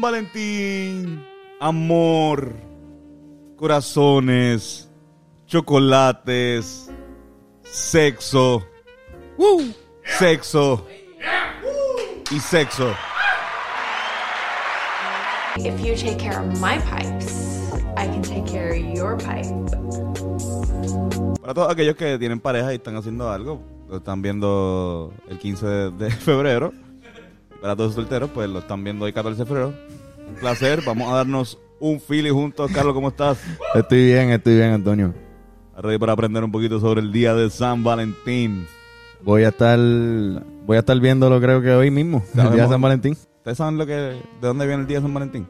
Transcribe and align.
San 0.00 0.12
Valentín, 0.12 1.22
amor, 1.60 2.54
corazones, 3.56 4.88
chocolates, 5.46 6.90
sexo, 7.62 8.62
sexo 10.18 10.86
y 12.30 12.40
sexo. 12.40 12.94
If 15.58 15.78
you 15.84 15.94
take 15.94 16.16
care 16.16 16.38
of 16.38 16.58
my 16.60 16.78
pipes, 16.78 17.70
I 17.98 18.06
can 18.06 18.22
take 18.22 18.46
care 18.46 18.70
of 18.70 18.96
your 18.96 19.18
pipe. 19.18 19.44
Para 21.42 21.52
todos 21.52 21.70
aquellos 21.70 21.96
que 21.96 22.18
tienen 22.18 22.40
pareja 22.40 22.72
y 22.72 22.76
están 22.76 22.96
haciendo 22.96 23.30
algo, 23.30 23.60
lo 23.86 23.98
están 23.98 24.22
viendo 24.22 25.12
el 25.28 25.38
15 25.38 25.66
de, 25.66 25.90
de 25.90 26.10
febrero. 26.10 26.72
Para 27.60 27.76
todos 27.76 27.88
los 27.88 27.94
solteros, 27.94 28.30
pues 28.32 28.48
lo 28.48 28.60
están 28.60 28.82
viendo 28.82 29.04
hoy 29.04 29.12
14 29.12 29.40
de 29.40 29.46
febrero. 29.46 29.74
Un 30.28 30.34
placer, 30.36 30.82
vamos 30.84 31.12
a 31.12 31.16
darnos 31.16 31.58
un 31.78 32.00
feeling 32.00 32.32
juntos. 32.32 32.70
Carlos, 32.72 32.94
¿cómo 32.94 33.08
estás? 33.08 33.38
Estoy 33.74 34.06
bien, 34.06 34.30
estoy 34.30 34.56
bien, 34.56 34.72
Antonio. 34.72 35.14
Ready 35.76 35.98
para 35.98 36.12
aprender 36.12 36.44
un 36.44 36.52
poquito 36.52 36.80
sobre 36.80 37.00
el 37.00 37.12
día 37.12 37.34
de 37.34 37.50
San 37.50 37.82
Valentín. 37.82 38.66
Voy 39.22 39.44
a 39.44 39.48
estar 39.48 39.78
voy 39.78 40.76
a 40.76 40.80
estar 40.80 40.98
viéndolo 40.98 41.40
creo 41.40 41.60
que 41.60 41.72
hoy 41.72 41.90
mismo, 41.90 42.22
el 42.34 42.52
día 42.52 42.62
de. 42.64 42.68
San 42.68 42.80
Valentín. 42.80 43.12
¿Ustedes 43.12 43.58
saben 43.58 43.76
lo 43.76 43.86
que, 43.86 43.92
de 43.92 44.20
dónde 44.40 44.66
viene 44.66 44.82
el 44.82 44.86
día 44.86 44.98
de 44.98 45.02
San 45.02 45.14
Valentín? 45.14 45.46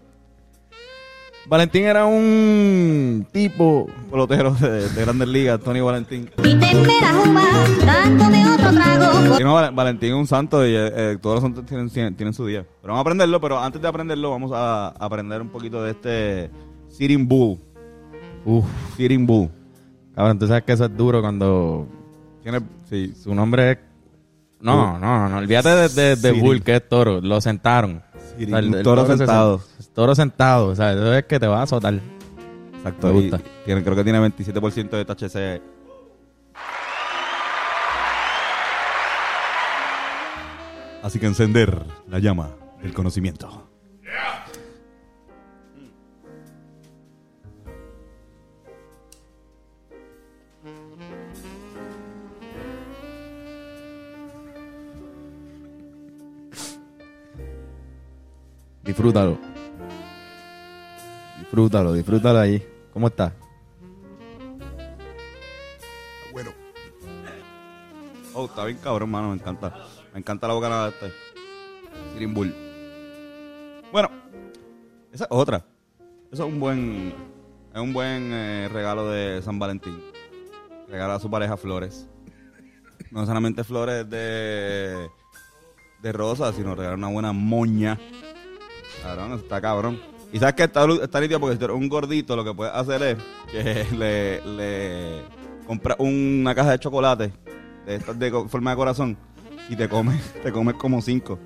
Valentín 1.47 1.85
era 1.85 2.05
un 2.07 3.27
tipo 3.33 3.89
Pelotero 4.11 4.53
de, 4.55 4.89
de 4.89 5.01
Grandes 5.03 5.29
Ligas, 5.29 5.61
Tony 5.61 5.81
Valentín. 5.81 6.31
La 7.85 7.95
dándome 7.95 8.49
otro 8.51 8.73
trago. 8.73 9.41
Y 9.41 9.43
no, 9.43 9.55
Val- 9.55 9.75
Valentín 9.75 10.11
es 10.11 10.15
un 10.17 10.27
santo 10.27 10.65
y 10.65 10.71
eh, 10.75 10.93
eh, 10.95 11.19
todos 11.21 11.37
los 11.37 11.43
santos 11.43 11.67
tienen, 11.67 11.91
tienen, 11.91 12.15
tienen 12.15 12.33
su 12.35 12.47
día. 12.47 12.63
Pero 12.81 12.93
vamos 12.93 12.99
a 12.99 13.01
aprenderlo, 13.03 13.41
pero 13.41 13.59
antes 13.59 13.83
de 13.83 13.89
aprenderlo 13.89 14.31
vamos 14.31 14.53
a 14.55 14.89
aprender 14.89 15.41
un 15.41 15.49
poquito 15.49 15.83
de 15.83 15.91
este 15.91 16.51
Sitting 16.89 17.27
Bull. 17.27 17.59
Uf, 18.45 18.65
Sitting 18.97 19.27
Bull. 19.27 19.51
cabrón, 20.15 20.39
tú 20.39 20.47
sabes 20.47 20.63
que 20.63 20.73
eso 20.73 20.85
es 20.85 20.97
duro 20.97 21.21
cuando 21.21 21.87
Tiene, 22.43 22.61
sí, 22.89 23.13
su 23.21 23.35
nombre 23.35 23.73
es 23.73 23.79
No, 24.61 24.99
no, 24.99 25.29
no, 25.29 25.39
olvídate 25.39 25.69
de, 25.71 25.89
de, 25.89 26.17
de. 26.17 26.33
Bull, 26.33 26.63
que 26.63 26.77
es 26.77 26.89
toro, 26.89 27.21
lo 27.21 27.41
sentaron. 27.41 28.03
Un 28.47 28.55
el 28.75 28.83
toro 28.83 29.07
se 29.07 29.17
sentado. 29.19 29.59
sen- 29.59 29.89
Toro 29.95 30.15
sentado, 30.15 30.67
o 30.69 30.75
sea, 30.75 30.93
eso 30.93 31.13
es 31.15 31.25
que 31.25 31.39
te 31.41 31.47
va 31.47 31.61
a 31.61 31.63
azotar. 31.63 31.95
exacto. 32.77 33.09
Me 33.13 33.19
y 33.19 33.23
gusta. 33.31 33.41
tiene, 33.65 33.83
creo 33.85 33.97
que 33.97 34.05
tiene 34.05 34.19
27% 34.21 34.91
de 34.97 35.05
THC. 35.05 35.63
Así 41.03 41.19
que 41.19 41.27
encender 41.27 41.83
la 42.09 42.19
llama 42.19 42.51
del 42.83 42.93
conocimiento. 42.93 43.70
Disfrútalo. 59.01 59.39
Disfrútalo, 61.39 61.93
disfrútalo 61.95 62.39
ahí. 62.39 62.63
¿Cómo 62.93 63.07
está? 63.07 63.33
Bueno. 66.31 66.51
Oh, 68.35 68.45
está 68.45 68.67
bien 68.67 68.77
cabrón, 68.77 69.11
mano. 69.11 69.29
Me 69.31 69.37
encanta. 69.37 69.75
Me 70.13 70.19
encanta 70.19 70.47
la 70.47 70.53
bocanada 70.53 70.91
de 70.91 71.07
este. 71.07 72.27
Bull. 72.27 72.55
Bueno, 73.91 74.11
esa 75.13 75.25
es 75.25 75.31
otra. 75.31 75.65
Eso 76.31 76.47
es 76.47 76.53
un 76.53 76.61
buen. 76.61 77.15
Es 77.75 77.81
un 77.81 77.95
buen 77.95 78.31
eh, 78.35 78.69
regalo 78.71 79.09
de 79.09 79.41
San 79.41 79.59
Valentín. 79.59 79.99
Regala 80.89 81.15
a 81.15 81.21
su 81.21 81.31
pareja 81.31 81.57
flores. 81.57 82.07
No 83.11 83.25
solamente 83.25 83.65
flores 83.65 84.11
de. 84.11 85.09
de 86.03 86.13
rosa, 86.13 86.53
sino 86.53 86.75
regala 86.75 86.97
una 86.97 87.09
buena 87.09 87.33
moña. 87.33 87.99
Cabrón, 89.03 89.33
eso 89.33 89.43
está 89.43 89.61
cabrón. 89.61 90.01
Y 90.33 90.39
sabes 90.39 90.55
que 90.55 90.65
está, 90.65 90.85
está 90.85 91.39
porque 91.41 91.57
si 91.57 91.65
eres 91.65 91.77
un 91.77 91.89
gordito, 91.89 92.37
lo 92.37 92.45
que 92.45 92.55
puedes 92.55 92.75
hacer 92.75 93.03
es 93.03 93.17
que 93.51 93.87
le, 93.97 94.47
le 94.47 95.23
compras 95.67 95.97
una 95.99 96.55
caja 96.55 96.73
de 96.73 96.79
chocolate 96.79 97.33
de 97.87 97.95
estas 97.97 98.19
de 98.19 98.31
forma 98.49 98.71
de 98.71 98.77
corazón 98.77 99.17
y 99.69 99.77
te 99.77 99.89
comes, 99.89 100.21
te 100.43 100.53
comes 100.53 100.75
como 100.75 101.01
cinco. 101.03 101.39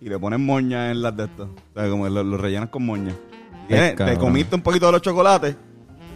Y 0.00 0.08
le 0.08 0.18
pones 0.18 0.38
moña 0.38 0.90
en 0.92 1.02
las 1.02 1.16
de 1.16 1.24
estas. 1.24 1.48
O 1.48 1.80
sea, 1.80 1.90
como 1.90 2.08
lo, 2.08 2.22
lo 2.22 2.36
rellenas 2.36 2.68
con 2.68 2.86
moña. 2.86 3.14
Y 3.68 3.74
te 3.74 4.16
comiste 4.16 4.54
un 4.54 4.62
poquito 4.62 4.86
de 4.86 4.92
los 4.92 5.02
chocolates 5.02 5.56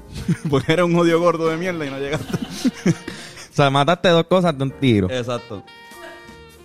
porque 0.51 0.72
eres 0.72 0.84
un 0.84 0.95
odio 0.97 1.21
gordo 1.21 1.49
de 1.49 1.56
mierda 1.56 1.84
y 1.84 1.91
no 1.91 1.99
llegaste. 1.99 2.39
O 2.89 3.55
sea, 3.55 3.71
mataste 3.71 4.09
dos 4.09 4.25
cosas 4.25 4.56
de 4.56 4.65
un 4.65 4.71
tiro. 4.71 5.11
Exacto. 5.11 5.62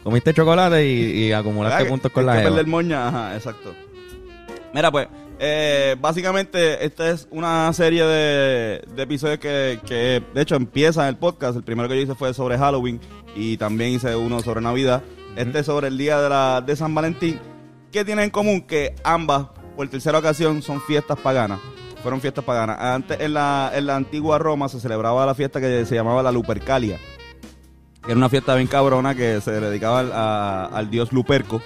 Comiste 0.04 0.34
chocolate 0.34 0.88
y, 0.88 1.26
y 1.26 1.32
acumulaste 1.34 1.80
¿Verdad? 1.80 1.90
puntos 1.90 2.12
con 2.14 2.26
la 2.26 2.38
que 2.38 2.44
perder 2.44 2.68
moña, 2.68 3.10
ajá, 3.10 3.36
exacto. 3.36 3.74
Mira, 4.78 4.92
pues, 4.92 5.08
eh, 5.40 5.96
básicamente 6.00 6.86
esta 6.86 7.10
es 7.10 7.28
una 7.32 7.74
serie 7.74 8.04
de, 8.06 8.84
de 8.96 9.02
episodios 9.02 9.40
que, 9.40 9.80
que, 9.88 10.22
de 10.36 10.42
hecho, 10.42 10.54
empieza 10.54 11.10
el 11.10 11.16
podcast. 11.18 11.56
El 11.58 11.64
primero 11.64 11.90
que 11.90 11.96
yo 11.96 12.02
hice 12.04 12.14
fue 12.14 12.32
sobre 12.32 12.60
Halloween 12.60 13.02
y 13.36 13.58
también 13.58 13.90
hice 13.94 14.16
uno 14.16 14.40
sobre 14.42 14.62
Navidad. 14.62 15.02
Este 15.36 15.60
es 15.62 15.66
sobre 15.66 15.88
el 15.88 15.98
día 15.98 16.22
de, 16.22 16.30
la, 16.30 16.62
de 16.62 16.76
San 16.76 16.94
Valentín. 16.94 17.40
¿Qué 17.92 18.06
tienen 18.06 18.26
en 18.26 18.30
común? 18.30 18.62
Que 18.62 18.94
ambas, 19.04 19.48
por 19.76 19.88
tercera 19.90 20.20
ocasión, 20.20 20.62
son 20.62 20.80
fiestas 20.82 21.18
paganas. 21.18 21.60
Fueron 22.04 22.22
fiestas 22.22 22.44
paganas. 22.46 22.78
Antes, 22.80 23.20
en 23.20 23.34
la, 23.34 23.72
en 23.74 23.88
la 23.88 23.96
antigua 23.96 24.38
Roma, 24.38 24.70
se 24.70 24.80
celebraba 24.80 25.26
la 25.26 25.34
fiesta 25.34 25.60
que 25.60 25.88
se 25.88 25.96
llamaba 25.96 26.22
la 26.22 26.32
Lupercalia. 26.32 27.00
Que 28.04 28.12
era 28.12 28.16
una 28.18 28.30
fiesta 28.30 28.54
bien 28.54 28.68
cabrona 28.68 29.16
que 29.16 29.42
se 29.42 29.60
dedicaba 29.60 30.02
al, 30.02 30.12
a- 30.14 30.66
al 30.66 30.92
dios 30.92 31.12
Luperco. 31.12 31.64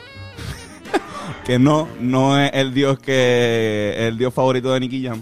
Que 1.45 1.57
no, 1.59 1.87
no 1.99 2.39
es 2.39 2.51
el 2.53 2.73
dios 2.73 2.99
que 2.99 4.07
el 4.07 4.17
dios 4.17 4.33
favorito 4.33 4.71
de 4.73 4.79
Nicky 4.79 5.03
Jam. 5.05 5.21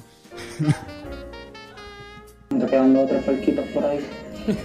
Quedando 2.69 3.01
otros 3.03 3.23
falquitos 3.25 3.65
por 3.69 3.83
ahí. 3.85 3.99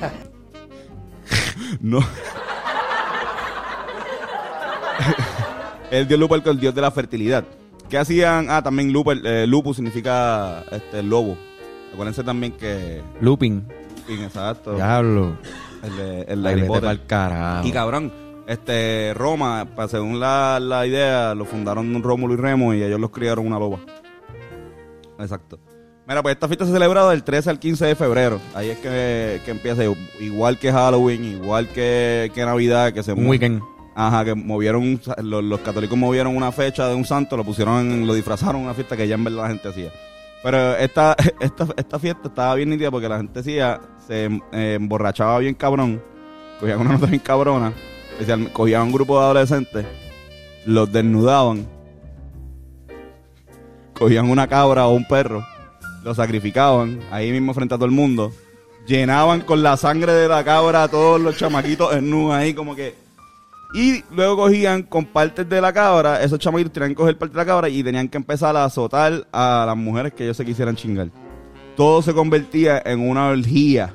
No. 1.80 2.00
el 5.90 6.06
dios 6.08 6.20
Luperco, 6.20 6.50
el 6.50 6.60
dios 6.60 6.74
de 6.74 6.80
la 6.80 6.90
fertilidad. 6.90 7.44
¿Qué 7.88 7.98
hacían? 7.98 8.46
Ah, 8.50 8.62
también 8.62 8.92
Luper, 8.92 9.20
eh, 9.24 9.46
lupus 9.46 9.76
significa 9.76 10.64
este 10.70 11.02
lobo. 11.02 11.36
Acuérdense 11.92 12.24
también 12.24 12.52
que 12.52 13.02
Looping. 13.20 13.66
sí, 14.06 14.14
exacto. 14.22 14.74
Diablo. 14.74 15.36
El 15.82 15.96
de, 15.96 16.22
el 16.22 16.42
de 16.42 16.48
Ay, 16.48 16.60
vete 16.62 16.80
pa'l 16.80 17.06
carajo. 17.06 17.66
Y 17.68 17.72
cabrón, 17.72 18.12
este 18.46 19.12
Roma, 19.14 19.66
según 19.88 20.20
la, 20.20 20.58
la 20.60 20.86
idea, 20.86 21.34
lo 21.34 21.44
fundaron 21.44 22.02
Rómulo 22.02 22.34
y 22.34 22.36
Remo 22.36 22.74
y 22.74 22.82
ellos 22.82 23.00
los 23.00 23.10
criaron 23.10 23.46
una 23.46 23.58
loba. 23.58 23.78
Exacto. 25.18 25.58
Mira, 26.06 26.22
pues 26.22 26.34
esta 26.34 26.48
fiesta 26.48 26.66
se 26.66 26.72
celebra 26.72 27.08
del 27.08 27.24
13 27.24 27.50
al 27.50 27.58
15 27.58 27.86
de 27.86 27.94
febrero. 27.94 28.40
Ahí 28.54 28.68
es 28.68 28.78
que, 28.78 29.40
que 29.44 29.50
empieza, 29.50 29.82
igual 30.20 30.58
que 30.58 30.70
Halloween, 30.70 31.24
igual 31.24 31.68
que, 31.68 32.30
que 32.34 32.44
Navidad, 32.44 32.92
que 32.92 33.02
se 33.02 33.12
Un 33.12 33.26
weekend. 33.26 33.62
Ajá, 33.94 34.24
que 34.24 34.34
movieron, 34.34 35.00
los, 35.22 35.44
los 35.44 35.60
católicos 35.60 35.96
movieron 35.96 36.36
una 36.36 36.52
fecha 36.52 36.88
de 36.88 36.94
un 36.94 37.04
santo, 37.04 37.36
lo 37.36 37.44
pusieron, 37.44 38.06
lo 38.06 38.12
disfrazaron 38.12 38.60
una 38.60 38.74
fiesta 38.74 38.96
que 38.96 39.06
ya 39.06 39.14
en 39.14 39.24
verdad 39.24 39.44
la 39.44 39.48
gente 39.48 39.68
hacía. 39.68 39.90
Pero 40.42 40.76
esta, 40.76 41.16
esta, 41.40 41.66
esta 41.76 41.98
fiesta 41.98 42.28
estaba 42.28 42.54
bien 42.54 42.70
nítida 42.70 42.90
porque 42.90 43.08
la 43.08 43.16
gente 43.16 43.40
hacía, 43.40 43.80
se 44.06 44.26
eh, 44.52 44.74
emborrachaba 44.74 45.38
bien 45.38 45.54
cabrón, 45.54 46.02
cogían 46.60 46.80
una 46.80 46.92
nota 46.94 47.06
bien 47.06 47.20
cabrona, 47.20 47.72
cogían 48.52 48.82
un 48.82 48.92
grupo 48.92 49.18
de 49.18 49.24
adolescentes, 49.24 49.86
los 50.66 50.90
desnudaban, 50.92 51.66
cogían 53.92 54.30
una 54.30 54.46
cabra 54.46 54.86
o 54.86 54.94
un 54.94 55.06
perro, 55.06 55.44
lo 56.02 56.14
sacrificaban 56.14 57.00
ahí 57.10 57.30
mismo 57.32 57.54
frente 57.54 57.74
a 57.74 57.78
todo 57.78 57.86
el 57.86 57.92
mundo, 57.92 58.32
llenaban 58.86 59.40
con 59.40 59.62
la 59.62 59.76
sangre 59.76 60.12
de 60.12 60.28
la 60.28 60.44
cabra 60.44 60.84
a 60.84 60.88
todos 60.88 61.20
los 61.20 61.36
chamaquitos 61.36 61.94
en 61.94 62.30
ahí 62.30 62.54
como 62.54 62.76
que 62.76 62.94
Y 63.74 64.04
luego 64.10 64.36
cogían 64.36 64.82
con 64.82 65.06
partes 65.06 65.48
de 65.48 65.60
la 65.60 65.72
cabra, 65.72 66.22
esos 66.22 66.38
chamaquitos 66.38 66.72
tenían 66.72 66.90
que 66.90 66.96
coger 66.96 67.18
partes 67.18 67.34
de 67.34 67.40
la 67.40 67.46
cabra 67.46 67.68
y 67.68 67.82
tenían 67.82 68.08
que 68.08 68.18
empezar 68.18 68.56
a 68.56 68.64
azotar 68.64 69.26
a 69.32 69.64
las 69.66 69.76
mujeres 69.76 70.12
que 70.12 70.24
ellos 70.24 70.36
se 70.36 70.44
quisieran 70.44 70.76
chingar. 70.76 71.08
Todo 71.76 72.00
se 72.02 72.14
convertía 72.14 72.80
en 72.84 73.00
una 73.00 73.28
orgía 73.28 73.92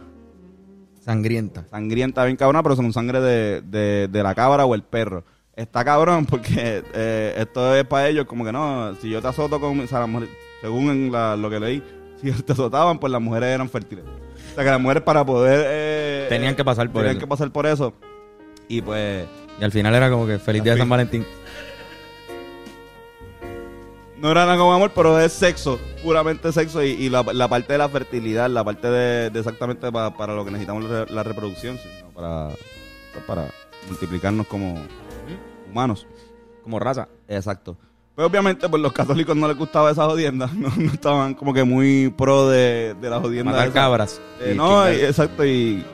Sangrienta. 1.13 1.65
sangrienta, 1.71 2.23
bien 2.25 2.37
cabrona, 2.37 2.61
pero 2.61 2.75
son 2.75 2.93
sangre 2.93 3.19
de, 3.19 3.61
de, 3.61 4.07
de 4.07 4.23
la 4.23 4.35
cabra 4.35 4.65
o 4.65 4.75
el 4.75 4.83
perro. 4.83 5.23
Está 5.55 5.83
cabrón 5.83 6.25
porque 6.27 6.83
eh, 6.93 7.33
esto 7.37 7.75
es 7.75 7.83
para 7.85 8.07
ellos 8.07 8.25
como 8.25 8.45
que 8.45 8.51
no, 8.51 8.93
si 9.01 9.09
yo 9.09 9.19
te 9.21 9.27
azoto 9.27 9.59
con, 9.59 9.79
o 9.79 9.87
sea, 9.87 10.01
las 10.01 10.09
mujeres- 10.09 10.35
según 10.61 10.89
en 10.91 11.11
la- 11.11 11.35
lo 11.35 11.49
que 11.49 11.59
leí, 11.59 11.83
si 12.21 12.31
te 12.43 12.53
azotaban, 12.53 12.99
pues 12.99 13.11
las 13.11 13.21
mujeres 13.21 13.49
eran 13.49 13.69
fértiles. 13.69 14.05
O 14.05 14.55
sea, 14.55 14.63
que 14.63 14.69
las 14.69 14.79
mujeres 14.79 15.01
para 15.03 15.25
poder... 15.25 15.65
eh, 15.67 16.25
Tenían 16.29 16.55
que 16.55 16.63
pasar 16.63 16.87
por 16.91 17.01
tenían 17.01 17.17
eso. 17.17 17.19
que 17.25 17.27
pasar 17.27 17.51
por 17.51 17.65
eso. 17.65 17.93
Y 18.67 18.81
pues... 18.83 19.25
Y 19.59 19.63
al 19.63 19.71
final 19.71 19.95
era 19.95 20.09
como 20.11 20.27
que 20.27 20.37
feliz 20.37 20.63
día 20.63 20.73
de 20.73 20.79
San. 20.79 20.89
Valentín. 20.89 21.25
No 24.21 24.29
era 24.31 24.45
nada 24.45 24.57
como 24.57 24.73
amor, 24.73 24.91
pero 24.93 25.17
es 25.19 25.31
sexo, 25.31 25.79
puramente 26.03 26.51
sexo 26.51 26.83
y, 26.83 26.89
y 26.89 27.09
la, 27.09 27.23
la 27.33 27.47
parte 27.47 27.71
de 27.73 27.79
la 27.79 27.87
fertilidad, 27.87 28.49
la 28.49 28.63
parte 28.65 28.89
de, 28.89 29.29
de 29.29 29.39
exactamente 29.39 29.89
pa- 29.91 30.15
para 30.15 30.33
lo 30.35 30.43
que 30.43 30.51
necesitamos 30.51 30.83
la, 30.89 31.05
la 31.05 31.23
reproducción, 31.23 31.77
sino 31.77 32.09
para, 32.11 32.49
pues, 33.13 33.25
para 33.25 33.45
multiplicarnos 33.87 34.45
como 34.47 34.77
humanos. 35.71 36.05
Como 36.63 36.79
raza. 36.79 37.07
Exacto. 37.29 37.77
Pero 38.15 38.27
obviamente, 38.27 38.67
pues 38.67 38.81
los 38.81 38.91
católicos 38.91 39.35
no 39.37 39.47
les 39.47 39.55
gustaba 39.57 39.89
esa 39.91 40.03
jodienda, 40.05 40.47
no, 40.53 40.69
no 40.75 40.91
estaban 40.91 41.33
como 41.33 41.53
que 41.53 41.63
muy 41.63 42.09
pro 42.17 42.49
de, 42.49 42.95
de 42.99 43.09
la 43.09 43.19
jodienda. 43.21 43.51
Matar 43.53 43.71
cabras. 43.71 44.19
Eh, 44.41 44.53
no, 44.55 44.91
y- 44.91 44.95
exacto, 44.95 45.45
y... 45.45 45.85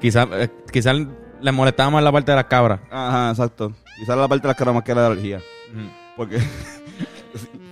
Quizás 0.00 0.28
eh, 0.32 0.48
quizás 0.72 0.96
les 1.40 1.54
molestaba 1.54 1.90
más 1.90 2.04
la 2.04 2.12
parte 2.12 2.30
de 2.30 2.36
las 2.36 2.44
cabras. 2.46 2.78
Ajá, 2.90 3.30
exacto. 3.30 3.72
Quizás 3.98 4.16
la 4.16 4.28
parte 4.28 4.42
de 4.42 4.48
las 4.48 4.56
cabras 4.56 4.74
más 4.76 4.84
que 4.84 4.94
la 4.94 5.02
de 5.02 5.08
la 5.08 5.12
alergia. 5.12 5.40
Porque 6.16 6.38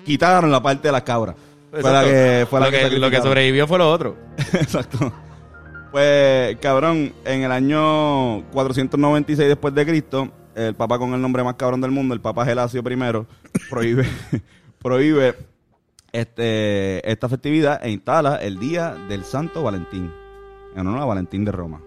quitaron 0.04 0.50
la 0.50 0.62
parte 0.62 0.88
de 0.88 0.92
las 0.92 1.02
cabras. 1.02 1.36
Fue 1.70 1.82
la 1.82 2.04
que, 2.04 2.46
fue 2.50 2.60
la 2.60 2.66
lo, 2.66 2.72
que, 2.72 2.90
lo 2.98 3.10
que 3.10 3.18
sobrevivió 3.18 3.66
fue 3.66 3.78
lo 3.78 3.90
otro. 3.90 4.16
Exacto. 4.54 5.12
Pues, 5.90 6.56
cabrón, 6.56 7.12
en 7.24 7.42
el 7.42 7.52
año 7.52 8.42
496 8.52 9.48
después 9.48 9.74
de 9.74 9.86
Cristo, 9.86 10.30
el 10.54 10.74
papa 10.74 10.98
con 10.98 11.14
el 11.14 11.22
nombre 11.22 11.42
más 11.42 11.54
cabrón 11.54 11.80
del 11.80 11.90
mundo, 11.90 12.14
el 12.14 12.20
papa 12.20 12.44
Gelasio 12.44 12.80
I, 12.80 13.26
prohíbe, 13.68 14.04
prohíbe 14.82 15.34
este, 16.12 17.10
esta 17.10 17.28
festividad 17.28 17.84
e 17.84 17.90
instala 17.90 18.36
el 18.36 18.58
día 18.58 18.94
del 19.08 19.24
Santo 19.24 19.62
Valentín, 19.62 20.12
en 20.74 20.86
honor 20.86 21.02
a 21.02 21.04
Valentín 21.04 21.44
de 21.44 21.52
Roma. 21.52 21.80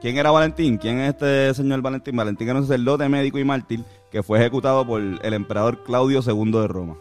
¿Quién 0.00 0.18
era 0.18 0.30
Valentín? 0.30 0.78
¿Quién 0.78 0.98
es 1.00 1.10
este 1.10 1.54
señor 1.54 1.80
Valentín? 1.80 2.16
Valentín 2.16 2.48
era 2.48 2.58
un 2.58 2.66
sacerdote 2.66 3.08
médico 3.08 3.38
y 3.38 3.44
mártir 3.44 3.84
que 4.12 4.22
fue 4.22 4.38
ejecutado 4.38 4.86
por 4.86 5.00
el 5.00 5.32
emperador 5.34 5.82
Claudio 5.82 6.20
II 6.24 6.52
de 6.52 6.68
Roma. 6.68 6.96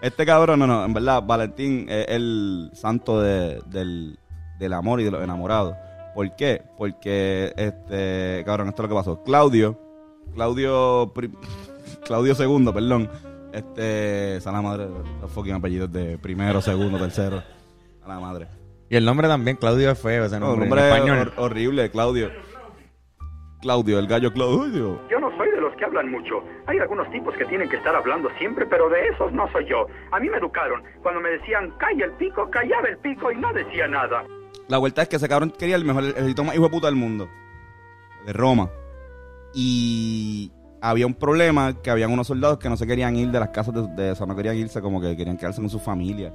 Este 0.00 0.26
cabrón, 0.26 0.58
no, 0.58 0.66
no, 0.66 0.84
en 0.84 0.92
verdad, 0.94 1.22
Valentín 1.24 1.86
es 1.88 2.06
el 2.08 2.70
santo 2.74 3.20
de- 3.20 3.60
del, 3.66 4.18
del 4.58 4.72
amor 4.72 5.00
y 5.00 5.04
de 5.04 5.10
los 5.12 5.22
enamorados. 5.22 5.76
¿Por 6.14 6.34
qué? 6.34 6.62
Porque, 6.76 7.52
este, 7.56 8.42
cabrón, 8.44 8.68
esto 8.68 8.82
es 8.82 8.88
lo 8.88 8.94
que 8.96 8.98
pasó. 9.00 9.22
Claudio, 9.22 9.78
Claudio, 10.34 11.12
Claudio 12.04 12.34
II, 12.38 12.72
perdón, 12.72 13.08
este, 13.52 14.40
la 14.44 14.60
madre, 14.62 14.88
los 15.20 15.30
fucking 15.30 15.54
apellidos 15.54 15.92
de 15.92 16.18
primero, 16.18 16.60
segundo, 16.60 16.98
tercero, 16.98 17.42
a 18.04 18.08
la 18.08 18.18
madre. 18.18 18.48
Y 18.90 18.96
el 18.96 19.04
nombre 19.04 19.28
también, 19.28 19.56
Claudio 19.56 19.90
es 19.92 19.98
feo 19.98 20.24
ese 20.24 20.38
No, 20.40 20.48
nombre. 20.48 20.68
nombre 20.68 20.88
en 20.88 20.94
español. 20.94 21.18
hor- 21.28 21.32
horrible, 21.44 21.90
Claudio. 21.90 22.30
Claudio, 23.62 24.00
el 24.00 24.08
gallo 24.08 24.32
Claudio. 24.32 25.00
Yo 25.08 25.20
no 25.20 25.34
soy 25.36 25.48
de 25.52 25.60
los 25.60 25.72
que 25.76 25.84
hablan 25.84 26.10
mucho. 26.10 26.42
Hay 26.66 26.78
algunos 26.78 27.08
tipos 27.12 27.32
que 27.36 27.44
tienen 27.44 27.68
que 27.68 27.76
estar 27.76 27.94
hablando 27.94 28.28
siempre, 28.36 28.66
pero 28.66 28.88
de 28.88 29.06
esos 29.06 29.32
no 29.32 29.50
soy 29.52 29.64
yo. 29.66 29.86
A 30.10 30.18
mí 30.18 30.28
me 30.28 30.36
educaron. 30.36 30.82
Cuando 31.00 31.20
me 31.20 31.30
decían, 31.30 31.72
calla 31.78 32.06
el 32.06 32.12
pico, 32.14 32.50
callaba 32.50 32.88
el 32.88 32.98
pico 32.98 33.30
y 33.30 33.36
no 33.36 33.52
decía 33.52 33.86
nada. 33.86 34.24
La 34.66 34.78
vuelta 34.78 35.02
es 35.02 35.08
que 35.08 35.16
ese 35.16 35.28
cabrón 35.28 35.54
quería 35.56 35.76
el 35.76 35.84
mejor 35.84 36.02
más 36.44 36.54
hijo 36.56 36.64
de 36.64 36.70
puta 36.70 36.88
del 36.88 36.96
mundo. 36.96 37.28
De 38.26 38.32
Roma. 38.32 38.68
Y 39.54 40.50
había 40.80 41.06
un 41.06 41.14
problema 41.14 41.80
que 41.80 41.90
habían 41.90 42.10
unos 42.10 42.26
soldados 42.26 42.58
que 42.58 42.68
no 42.68 42.76
se 42.76 42.86
querían 42.86 43.14
ir 43.14 43.30
de 43.30 43.38
las 43.38 43.50
casas 43.50 43.74
de, 43.74 43.82
de 43.86 44.26
no 44.26 44.34
querían 44.34 44.56
irse 44.56 44.82
como 44.82 45.00
que 45.00 45.16
querían 45.16 45.36
quedarse 45.36 45.60
con 45.60 45.70
su 45.70 45.78
familia. 45.78 46.34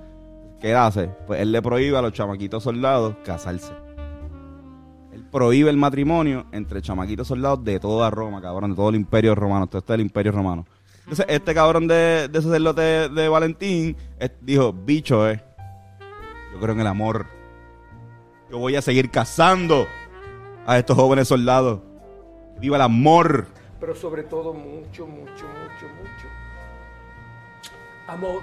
¿Qué 0.62 0.74
hace? 0.74 1.10
Pues 1.28 1.42
él 1.42 1.52
le 1.52 1.62
prohíbe 1.62 1.98
a 1.98 2.02
los 2.02 2.14
chamaquitos 2.14 2.64
soldados 2.64 3.16
casarse. 3.26 3.87
Prohíbe 5.38 5.70
el 5.70 5.78
matrimonio 5.78 6.48
entre 6.52 6.82
chamaquitos 6.82 7.28
soldados 7.28 7.64
de 7.64 7.80
toda 7.80 8.10
Roma, 8.10 8.42
cabrón, 8.42 8.72
de 8.72 8.76
todo 8.76 8.90
el 8.90 8.96
imperio 8.96 9.36
romano. 9.36 9.68
Todo 9.68 9.78
esto 9.78 9.94
es 9.94 10.00
el 10.00 10.02
imperio 10.02 10.32
romano. 10.32 10.66
Entonces, 11.02 11.28
este 11.30 11.54
cabrón 11.54 11.88
de, 11.88 12.28
de 12.28 12.42
sacerdote 12.42 12.82
de 12.82 13.30
Valentín 13.30 13.96
dijo, 14.42 14.74
bicho, 14.74 15.30
eh, 15.30 15.40
yo 16.52 16.60
creo 16.60 16.74
en 16.74 16.82
el 16.82 16.88
amor. 16.88 17.28
Yo 18.50 18.58
voy 18.58 18.78
a 18.78 18.82
seguir 18.82 19.12
cazando 19.12 19.86
a 20.66 20.80
estos 20.80 20.98
jóvenes 20.98 21.28
soldados. 21.28 21.82
¡Viva 22.60 22.78
el 22.78 22.82
amor! 22.82 23.46
pero 23.80 23.94
sobre 23.94 24.24
todo 24.24 24.56
mucho, 24.56 25.06
mucho, 25.06 25.46
mucho, 25.46 25.86
mucho 26.00 26.28
amor. 28.08 28.42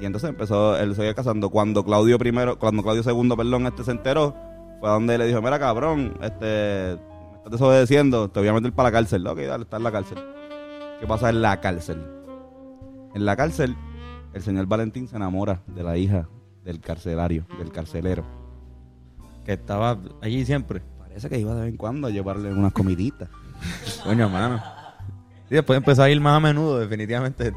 Y 0.00 0.06
entonces 0.06 0.30
empezó, 0.30 0.78
él 0.78 0.94
seguía 0.94 1.12
cazando. 1.12 1.50
Cuando 1.50 1.84
Claudio 1.84 2.18
primero, 2.18 2.58
cuando 2.58 2.82
Claudio 2.82 3.02
segundo, 3.02 3.36
perdón, 3.36 3.66
este 3.66 3.84
se 3.84 3.90
enteró, 3.90 4.34
fue 4.82 4.90
donde 4.90 5.16
le 5.16 5.28
dijo, 5.28 5.40
mira 5.40 5.60
cabrón, 5.60 6.18
este, 6.22 6.96
me 6.96 7.36
estás 7.36 7.52
desobedeciendo, 7.52 8.28
te 8.28 8.40
voy 8.40 8.48
a 8.48 8.52
meter 8.52 8.72
para 8.72 8.88
la 8.88 8.92
cárcel. 8.98 9.24
Ok, 9.24 9.38
dale, 9.42 9.62
está 9.62 9.76
en 9.76 9.84
la 9.84 9.92
cárcel. 9.92 10.18
¿Qué 10.98 11.06
pasa 11.06 11.30
en 11.30 11.40
la 11.40 11.60
cárcel? 11.60 12.04
En 13.14 13.24
la 13.24 13.36
cárcel, 13.36 13.76
el 14.34 14.42
señor 14.42 14.66
Valentín 14.66 15.06
se 15.06 15.14
enamora 15.14 15.62
de 15.68 15.84
la 15.84 15.96
hija 15.96 16.28
del 16.64 16.80
carcelario, 16.80 17.46
del 17.60 17.70
carcelero. 17.70 18.24
Que 19.44 19.52
estaba 19.52 19.98
allí 20.20 20.44
siempre. 20.44 20.82
Parece 20.98 21.28
que 21.28 21.38
iba 21.38 21.54
de 21.54 21.60
vez 21.60 21.70
en 21.70 21.76
cuando 21.76 22.08
a 22.08 22.10
llevarle 22.10 22.52
unas 22.52 22.72
comiditas. 22.72 23.28
Coño, 24.02 24.28
mano. 24.28 24.60
Y 25.48 25.54
después 25.54 25.76
empezó 25.76 26.02
a 26.02 26.10
ir 26.10 26.20
más 26.20 26.38
a 26.38 26.40
menudo, 26.40 26.80
definitivamente. 26.80 27.52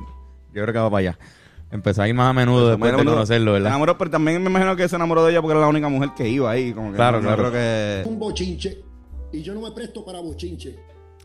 Yo 0.53 0.61
creo 0.61 0.73
que 0.73 0.79
va 0.79 0.91
para 0.91 0.99
allá. 0.99 1.19
Empezó 1.75 2.01
a 2.01 2.07
ir 2.07 2.15
más 2.15 2.29
a 2.29 2.33
menudo 2.33 2.69
después 2.69 2.91
de 2.91 3.03
conocerlo, 3.05 3.51
Se 3.51 3.53
¿verdad? 3.53 3.69
enamoró, 3.69 3.97
pero 3.97 4.09
también 4.11 4.41
me 4.41 4.49
imagino 4.49 4.75
que 4.75 4.87
se 4.89 4.95
enamoró 4.95 5.23
de 5.25 5.31
ella 5.31 5.41
porque 5.41 5.51
era 5.53 5.61
la 5.61 5.67
única 5.67 5.87
mujer 5.89 6.09
que 6.17 6.27
iba 6.27 6.49
ahí. 6.49 6.73
Como 6.73 6.89
que 6.91 6.95
Claro, 6.95 7.17
no- 7.21 7.27
claro. 7.27 7.49
creo 7.49 7.51
que... 7.51 8.09
un 8.09 8.17
bochinche 8.19 8.81
y 9.31 9.41
yo 9.43 9.53
no 9.53 9.61
me 9.61 9.71
presto 9.71 10.03
para 10.03 10.19
bochinche. 10.19 10.75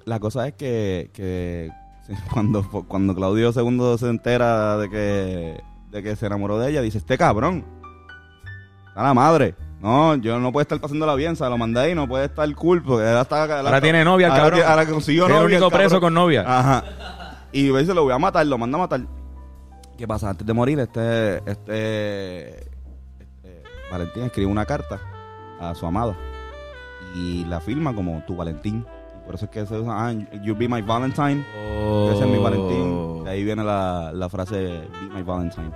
La 0.05 0.19
cosa 0.21 0.47
es 0.49 0.55
que, 0.55 1.11
que 1.15 1.71
cuando, 2.33 2.63
cuando 2.89 3.15
Claudio 3.15 3.53
II 3.55 3.97
se 3.99 4.09
entera 4.09 4.77
de 4.77 4.91
que, 4.91 5.61
de 5.91 6.03
que 6.03 6.17
se 6.17 6.27
enamoró 6.27 6.59
de 6.59 6.71
ella, 6.71 6.83
dice, 6.83 6.99
este 6.99 7.17
cabrón, 7.17 7.65
a 8.95 9.03
la 9.03 9.15
madre. 9.15 9.55
No, 9.81 10.15
yo 10.17 10.39
no 10.39 10.53
puedo 10.53 10.61
estar 10.63 10.79
pasándola 10.79 11.15
bien, 11.15 11.33
o 11.33 11.37
sea, 11.37 11.49
lo 11.49 11.57
mandé 11.57 11.81
ahí, 11.81 11.95
no 11.95 12.07
puede 12.07 12.27
estar 12.27 12.55
cool, 12.55 12.83
porque 12.83 13.09
él 13.11 13.17
hasta... 13.17 13.45
él 13.45 13.51
Ahora 13.53 13.69
hasta- 13.69 13.81
tiene 13.81 14.05
novia, 14.05 14.27
el 14.27 14.33
ahora 14.33 14.43
cabrón. 14.51 14.63
Ahora 14.69 14.87
consiguió 14.87 15.25
Es 15.25 15.31
el 15.31 15.37
novia. 15.37 15.47
único 15.57 15.71
cabrón. 15.71 15.79
preso 15.89 16.01
con 16.01 16.13
novia. 16.13 16.45
Ajá. 16.47 16.85
Y 17.53 17.71
dice, 17.73 17.95
lo 17.95 18.03
voy 18.05 18.13
a 18.13 18.19
matar, 18.19 18.47
lo 18.47 18.59
manda 18.59 18.77
a 18.77 18.81
matar. 18.83 19.01
¿Qué 20.01 20.09
pasa? 20.09 20.31
Antes 20.31 20.47
de 20.47 20.55
morir, 20.55 20.79
este, 20.81 21.37
este, 21.45 22.59
este 22.61 23.63
Valentín 23.93 24.23
escribe 24.23 24.51
una 24.51 24.65
carta 24.65 24.99
a 25.61 25.75
su 25.75 25.85
amada 25.85 26.17
y 27.15 27.45
la 27.45 27.61
firma 27.61 27.95
como 27.95 28.23
tu 28.27 28.35
Valentín. 28.35 28.87
Por 29.27 29.35
eso 29.35 29.45
es 29.45 29.51
que 29.51 29.67
se 29.67 29.79
usa, 29.79 29.93
ah, 30.09 30.13
you 30.43 30.57
be 30.57 30.69
my 30.69 30.81
Valentine. 30.81 31.45
Ese 32.15 32.25
es 32.25 32.31
mi 32.31 32.39
Valentín. 32.39 33.25
De 33.25 33.31
ahí 33.31 33.45
viene 33.45 33.63
la, 33.63 34.11
la 34.15 34.31
frase 34.31 34.57
be 34.57 35.15
my 35.15 35.23
Valentine. 35.23 35.71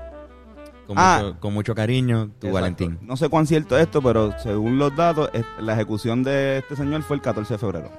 Con, 0.87 0.97
Ah. 0.99 1.21
mucho, 1.23 1.41
con 1.41 1.53
mucho 1.53 1.75
cariño, 1.75 2.29
tu 2.39 2.47
Exacto. 2.47 2.55
Valentín. 2.55 2.99
No 3.03 3.19
sé 3.19 3.29
cuán 3.29 3.47
cierto 3.47 3.77
es 3.77 3.83
esto, 3.83 4.01
pero 4.01 4.33
según 4.39 4.79
los 4.79 4.97
datos, 4.97 5.29
la 5.59 5.75
ejecución 5.75 6.23
de 6.23 6.59
este 6.61 6.77
señor 6.77 7.03
fue 7.03 7.17
el 7.17 7.21
14 7.23 7.53
de 7.55 7.59
febrero. 7.59 7.91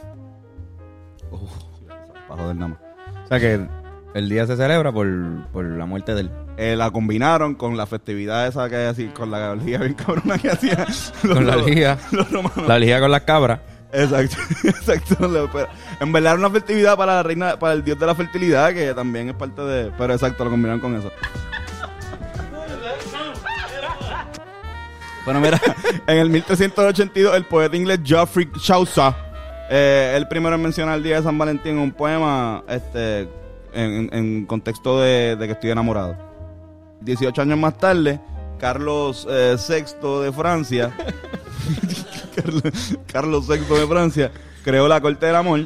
Para 2.27 2.41
joder 2.41 2.55
nada 2.55 2.67
más. 2.69 2.79
O 3.25 3.27
sea 3.27 3.39
que 3.39 3.84
el 4.15 4.29
día 4.29 4.47
se 4.47 4.55
celebra 4.57 4.91
por, 4.91 5.07
por 5.51 5.63
la 5.65 5.85
muerte 5.85 6.15
de 6.15 6.21
él. 6.21 6.31
Eh, 6.57 6.75
la 6.75 6.89
combinaron 6.89 7.53
con 7.53 7.75
la 7.77 7.85
festividad 7.85 8.47
esa 8.47 8.67
que 8.69 8.77
así, 8.87 9.07
con 9.09 9.29
la 9.29 9.53
liga 9.55 9.79
bien 9.79 9.93
cabrona 9.93 10.37
que 10.39 10.49
hacía. 10.49 10.85
los- 10.87 11.13
Con 11.21 11.45
la 11.45 11.57
liga. 11.57 11.97
Los 12.11 12.31
romanos. 12.31 12.67
La 12.67 12.79
ligía 12.79 12.99
con 12.99 13.11
las 13.11 13.21
cabras. 13.21 13.59
Exacto, 13.91 14.35
exacto. 14.67 15.47
En 16.01 16.11
verdad 16.11 16.33
era 16.33 16.39
una 16.39 16.49
festividad 16.49 16.97
para 16.97 17.15
la 17.15 17.23
reina, 17.23 17.59
para 17.59 17.73
el 17.73 17.83
dios 17.83 17.99
de 17.99 18.05
la 18.05 18.15
fertilidad, 18.15 18.73
que 18.73 18.93
también 18.93 19.29
es 19.29 19.35
parte 19.35 19.61
de. 19.61 19.91
Pero 19.97 20.13
exacto, 20.13 20.43
lo 20.45 20.49
combinaron 20.51 20.79
con 20.81 20.95
eso. 20.95 21.11
Bueno, 25.25 25.39
mira, 25.39 25.59
en 26.07 26.17
el 26.19 26.29
1382 26.29 27.35
el 27.35 27.45
poeta 27.45 27.75
inglés 27.75 27.99
Geoffrey 28.03 28.47
Chaucer, 28.61 29.13
eh, 29.71 30.13
el 30.15 30.27
primero 30.27 30.55
en 30.55 30.61
mencionar 30.61 30.95
el 30.97 31.03
día 31.03 31.17
de 31.17 31.23
San 31.23 31.37
Valentín 31.37 31.73
en 31.73 31.79
un 31.79 31.91
poema 31.91 32.63
este, 32.69 33.27
en, 33.75 34.45
contexto 34.45 34.99
de, 34.99 35.35
de 35.35 35.45
que 35.47 35.53
estoy 35.53 35.69
enamorado. 35.71 36.17
18 37.01 37.41
años 37.41 37.59
más 37.59 37.77
tarde, 37.77 38.19
Carlos 38.57 39.27
eh, 39.29 39.57
VI 39.67 40.23
de 40.23 40.31
Francia 40.31 40.95
Carlos, 42.35 42.63
Carlos 43.05 43.47
VI 43.47 43.57
de 43.57 43.87
Francia 43.87 44.31
creó 44.63 44.87
la 44.87 45.01
Corte 45.01 45.25
del 45.25 45.35
Amor, 45.35 45.65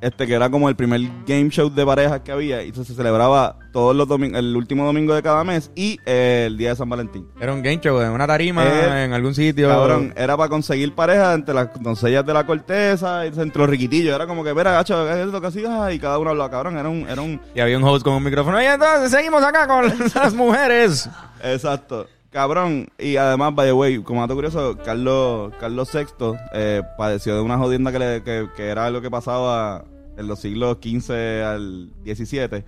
este 0.00 0.26
que 0.26 0.34
era 0.34 0.50
como 0.50 0.68
el 0.68 0.76
primer 0.76 1.00
game 1.26 1.48
show 1.48 1.70
de 1.70 1.84
parejas 1.84 2.20
que 2.20 2.32
había 2.32 2.62
y 2.62 2.72
se 2.72 2.84
celebraba 2.84 3.56
todos 3.72 3.94
los 3.94 4.06
domingos, 4.08 4.38
el 4.38 4.56
último 4.56 4.84
domingo 4.84 5.14
de 5.14 5.22
cada 5.22 5.42
mes 5.44 5.70
y 5.74 5.98
eh, 6.06 6.44
el 6.46 6.56
día 6.56 6.70
de 6.70 6.76
San 6.76 6.88
Valentín. 6.88 7.26
Era 7.40 7.52
un 7.52 7.62
game 7.62 7.78
show 7.80 8.00
en 8.00 8.10
una 8.10 8.26
tarima, 8.26 8.64
Eh, 8.64 9.04
en 9.04 9.12
algún 9.12 9.34
sitio. 9.34 9.68
Cabrón, 9.68 10.12
era 10.16 10.36
para 10.36 10.48
conseguir 10.48 10.94
pareja 10.94 11.34
entre 11.34 11.54
las 11.54 11.68
doncellas 11.80 12.24
de 12.24 12.32
la 12.32 12.46
corteza 12.46 13.24
entre 13.26 13.60
los 13.60 13.68
riquitillos. 13.70 14.14
Era 14.14 14.26
como 14.26 14.42
que, 14.44 14.54
mira, 14.54 14.72
gacho, 14.72 15.06
¿qué 15.06 15.22
es 15.22 15.28
lo 15.28 15.40
que 15.40 15.46
hacías? 15.48 15.92
Y 15.94 15.98
cada 15.98 16.18
uno 16.18 16.30
hablaba, 16.30 16.50
cabrón. 16.50 16.76
Era 16.78 16.88
un, 16.88 17.08
era 17.08 17.20
un, 17.22 17.40
Y 17.54 17.60
había 17.60 17.76
un 17.76 17.84
host 17.84 18.04
con 18.04 18.14
un 18.14 18.22
micrófono. 18.24 18.60
Y 18.60 18.64
entonces 18.66 19.10
seguimos 19.10 19.42
acá 19.42 19.66
con 19.66 19.84
las 20.14 20.34
mujeres. 20.34 21.08
Exacto. 21.42 22.06
Cabrón, 22.36 22.88
y 22.98 23.16
además, 23.16 23.54
by 23.54 23.68
the 23.68 23.72
way, 23.72 23.98
como 24.02 24.20
dato 24.20 24.34
curioso, 24.34 24.76
Carlos, 24.84 25.54
Carlos 25.58 25.88
VI 25.90 26.34
eh, 26.52 26.82
padeció 26.98 27.34
de 27.34 27.40
una 27.40 27.56
jodienda 27.56 27.90
que, 27.90 27.98
le- 27.98 28.22
que, 28.22 28.46
que 28.54 28.66
era 28.68 28.90
lo 28.90 29.00
que 29.00 29.10
pasaba 29.10 29.86
en 30.18 30.26
los 30.26 30.40
siglos 30.40 30.76
XV 30.82 31.12
al 31.42 31.92
XVII, 32.04 32.62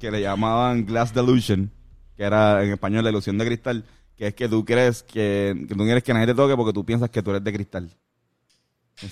que 0.00 0.10
le 0.10 0.22
llamaban 0.22 0.84
Glass 0.86 1.14
Delusion, 1.14 1.70
que 2.16 2.24
era 2.24 2.64
en 2.64 2.72
español 2.72 3.04
la 3.04 3.10
ilusión 3.10 3.38
de 3.38 3.46
cristal, 3.46 3.84
que 4.16 4.26
es 4.26 4.34
que 4.34 4.48
tú 4.48 4.64
crees 4.64 5.04
que, 5.04 5.54
que 5.68 5.74
tú 5.76 5.84
quieres 5.84 6.02
que 6.02 6.12
nadie 6.14 6.26
te 6.26 6.34
toque 6.34 6.56
porque 6.56 6.72
tú 6.72 6.84
piensas 6.84 7.08
que 7.08 7.22
tú 7.22 7.30
eres 7.30 7.44
de 7.44 7.52
cristal. 7.52 7.90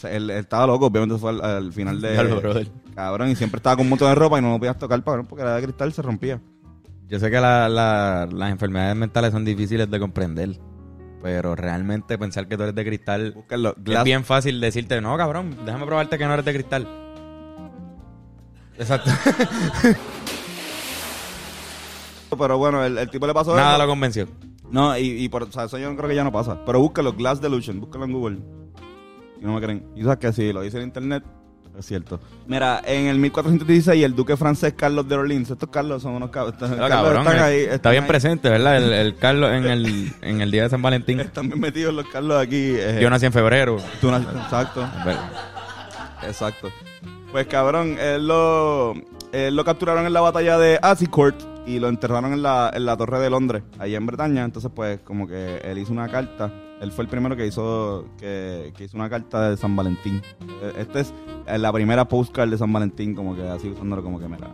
Él, 0.03 0.29
él 0.29 0.31
estaba 0.31 0.67
loco, 0.67 0.87
obviamente 0.87 1.19
fue 1.19 1.31
al, 1.31 1.41
al 1.45 1.73
final 1.73 2.01
de... 2.01 2.17
Cabrón, 2.97 3.29
y 3.31 3.37
siempre 3.37 3.59
estaba 3.59 3.77
con 3.77 3.87
un 3.87 3.91
montón 3.91 4.09
de 4.09 4.17
ropa 4.17 4.41
y 4.41 4.43
no 4.43 4.51
lo 4.51 4.59
podías 4.59 4.77
tocar, 4.77 5.05
cabrón, 5.05 5.27
porque 5.27 5.43
era 5.43 5.55
de 5.55 5.63
cristal, 5.63 5.93
se 5.93 6.03
rompía. 6.03 6.41
Yo 7.11 7.19
sé 7.19 7.31
que 7.31 7.41
la- 7.41 7.69
la- 7.69 8.29
las 8.33 8.51
enfermedades 8.51 8.97
mentales 8.97 9.33
son 9.33 9.45
difíciles 9.45 9.91
de 9.91 9.99
comprender. 10.01 10.59
Pero 11.23 11.55
realmente 11.55 12.17
pensar 12.17 12.49
que 12.49 12.57
tú 12.57 12.63
eres 12.63 12.75
de 12.75 12.85
cristal. 12.85 13.33
Búscalo, 13.33 13.75
Es 13.85 14.05
bien 14.05 14.25
fácil 14.25 14.59
decirte, 14.61 15.01
no, 15.03 15.17
cabrón, 15.19 15.55
déjame 15.67 15.85
probarte 15.85 16.17
que 16.17 16.25
no 16.27 16.33
eres 16.33 16.45
de 16.47 16.55
cristal. 16.55 16.89
Exacto. 18.79 19.11
Pero 22.39 22.59
bueno, 22.59 22.85
el, 22.85 22.97
el 22.97 23.11
tipo 23.11 23.27
le 23.27 23.35
pasó 23.35 23.55
Nada 23.57 23.73
eso. 23.75 23.83
lo 23.83 23.89
convenció. 23.89 24.29
No, 24.71 24.97
y, 24.97 25.03
y 25.25 25.29
por 25.29 25.43
o 25.43 25.53
sea, 25.53 25.65
eso 25.65 25.79
yo 25.79 25.95
creo 25.97 26.09
que 26.09 26.15
ya 26.15 26.25
no 26.25 26.31
pasa. 26.33 26.65
Pero 26.65 26.81
búscalo, 26.81 27.13
Glass 27.13 27.41
Delusion, 27.41 27.81
búscalo 27.81 28.05
en 28.05 28.13
Google. 28.13 28.39
Si 29.39 29.45
no 29.45 29.55
me 29.55 29.61
creen. 29.61 29.85
Y 29.97 30.03
sabes 30.05 30.19
que 30.19 30.33
si 30.33 30.53
lo 30.53 30.63
dice 30.63 30.77
en 30.79 30.85
internet, 30.85 31.25
es 31.81 31.87
cierto. 31.87 32.21
Mira, 32.47 32.81
en 32.85 33.07
el 33.07 33.19
1416, 33.19 34.05
el 34.05 34.15
duque 34.15 34.37
francés 34.37 34.75
Carlos 34.77 35.09
de 35.09 35.15
Orleans, 35.17 35.51
estos 35.51 35.69
Carlos 35.71 36.03
son 36.03 36.13
unos 36.15 36.31
cabros. 36.31 36.55
Ah, 36.63 36.89
cabrón, 36.89 37.27
eh, 37.29 37.69
está 37.73 37.91
bien 37.91 38.07
presente, 38.07 38.49
¿verdad? 38.49 38.77
El, 38.77 38.93
el 38.93 39.17
Carlos 39.17 39.51
en 39.53 39.65
el, 39.67 40.13
en 40.23 40.41
el 40.41 40.51
día 40.51 40.63
de 40.65 40.71
San 40.71 40.83
Valentín. 40.83 41.21
Están 41.21 41.49
bien 41.49 41.61
metidos 41.61 41.93
los 41.95 42.07
Carlos 42.09 42.41
aquí. 42.41 42.75
eh, 42.77 42.99
Yo 43.03 43.11
nací 43.11 43.27
en 43.27 43.33
febrero. 43.33 43.79
tú 44.01 44.09
exacto. 44.09 44.87
Exacto. 46.27 46.71
Pues 47.33 47.47
cabrón, 47.47 47.97
él 48.01 48.27
lo, 48.27 48.95
él 49.33 49.55
lo 49.55 49.65
capturaron 49.65 50.07
en 50.07 50.13
la 50.13 50.21
batalla 50.21 50.59
de 50.59 50.79
Azincourt 50.83 51.37
y 51.67 51.79
lo 51.79 51.89
enterraron 51.89 52.33
en 52.33 52.43
la, 52.43 52.71
en 52.75 52.85
la 52.85 52.97
Torre 52.97 53.21
de 53.21 53.31
Londres, 53.31 53.63
ahí 53.79 53.95
en 53.95 54.05
Bretaña. 54.07 54.45
Entonces, 54.45 54.71
pues, 54.75 55.01
como 55.05 55.29
que 55.29 55.59
él 55.59 55.79
hizo 55.79 55.93
una 55.93 56.09
carta. 56.09 56.51
Él 56.81 56.93
fue 56.93 57.05
el 57.05 57.11
primero 57.11 57.37
que 57.37 57.47
hizo 57.47 58.07
que, 58.19 58.73
que 58.77 58.85
hizo 58.85 58.97
una 58.97 59.11
carta 59.11 59.51
de 59.51 59.57
San 59.57 59.77
Valentín. 59.77 60.23
Eh, 60.63 60.73
Esta 60.79 61.01
es 61.01 61.13
eh, 61.47 61.59
la 61.59 61.73
primera 61.73 62.07
postcard 62.07 62.49
de 62.49 62.57
San 62.59 62.73
Valentín, 62.73 63.15
como 63.15 63.37
que 63.37 63.43
así 63.49 63.69
usándolo 63.69 64.03
como 64.03 64.19
que 64.19 64.27
mira. 64.29 64.49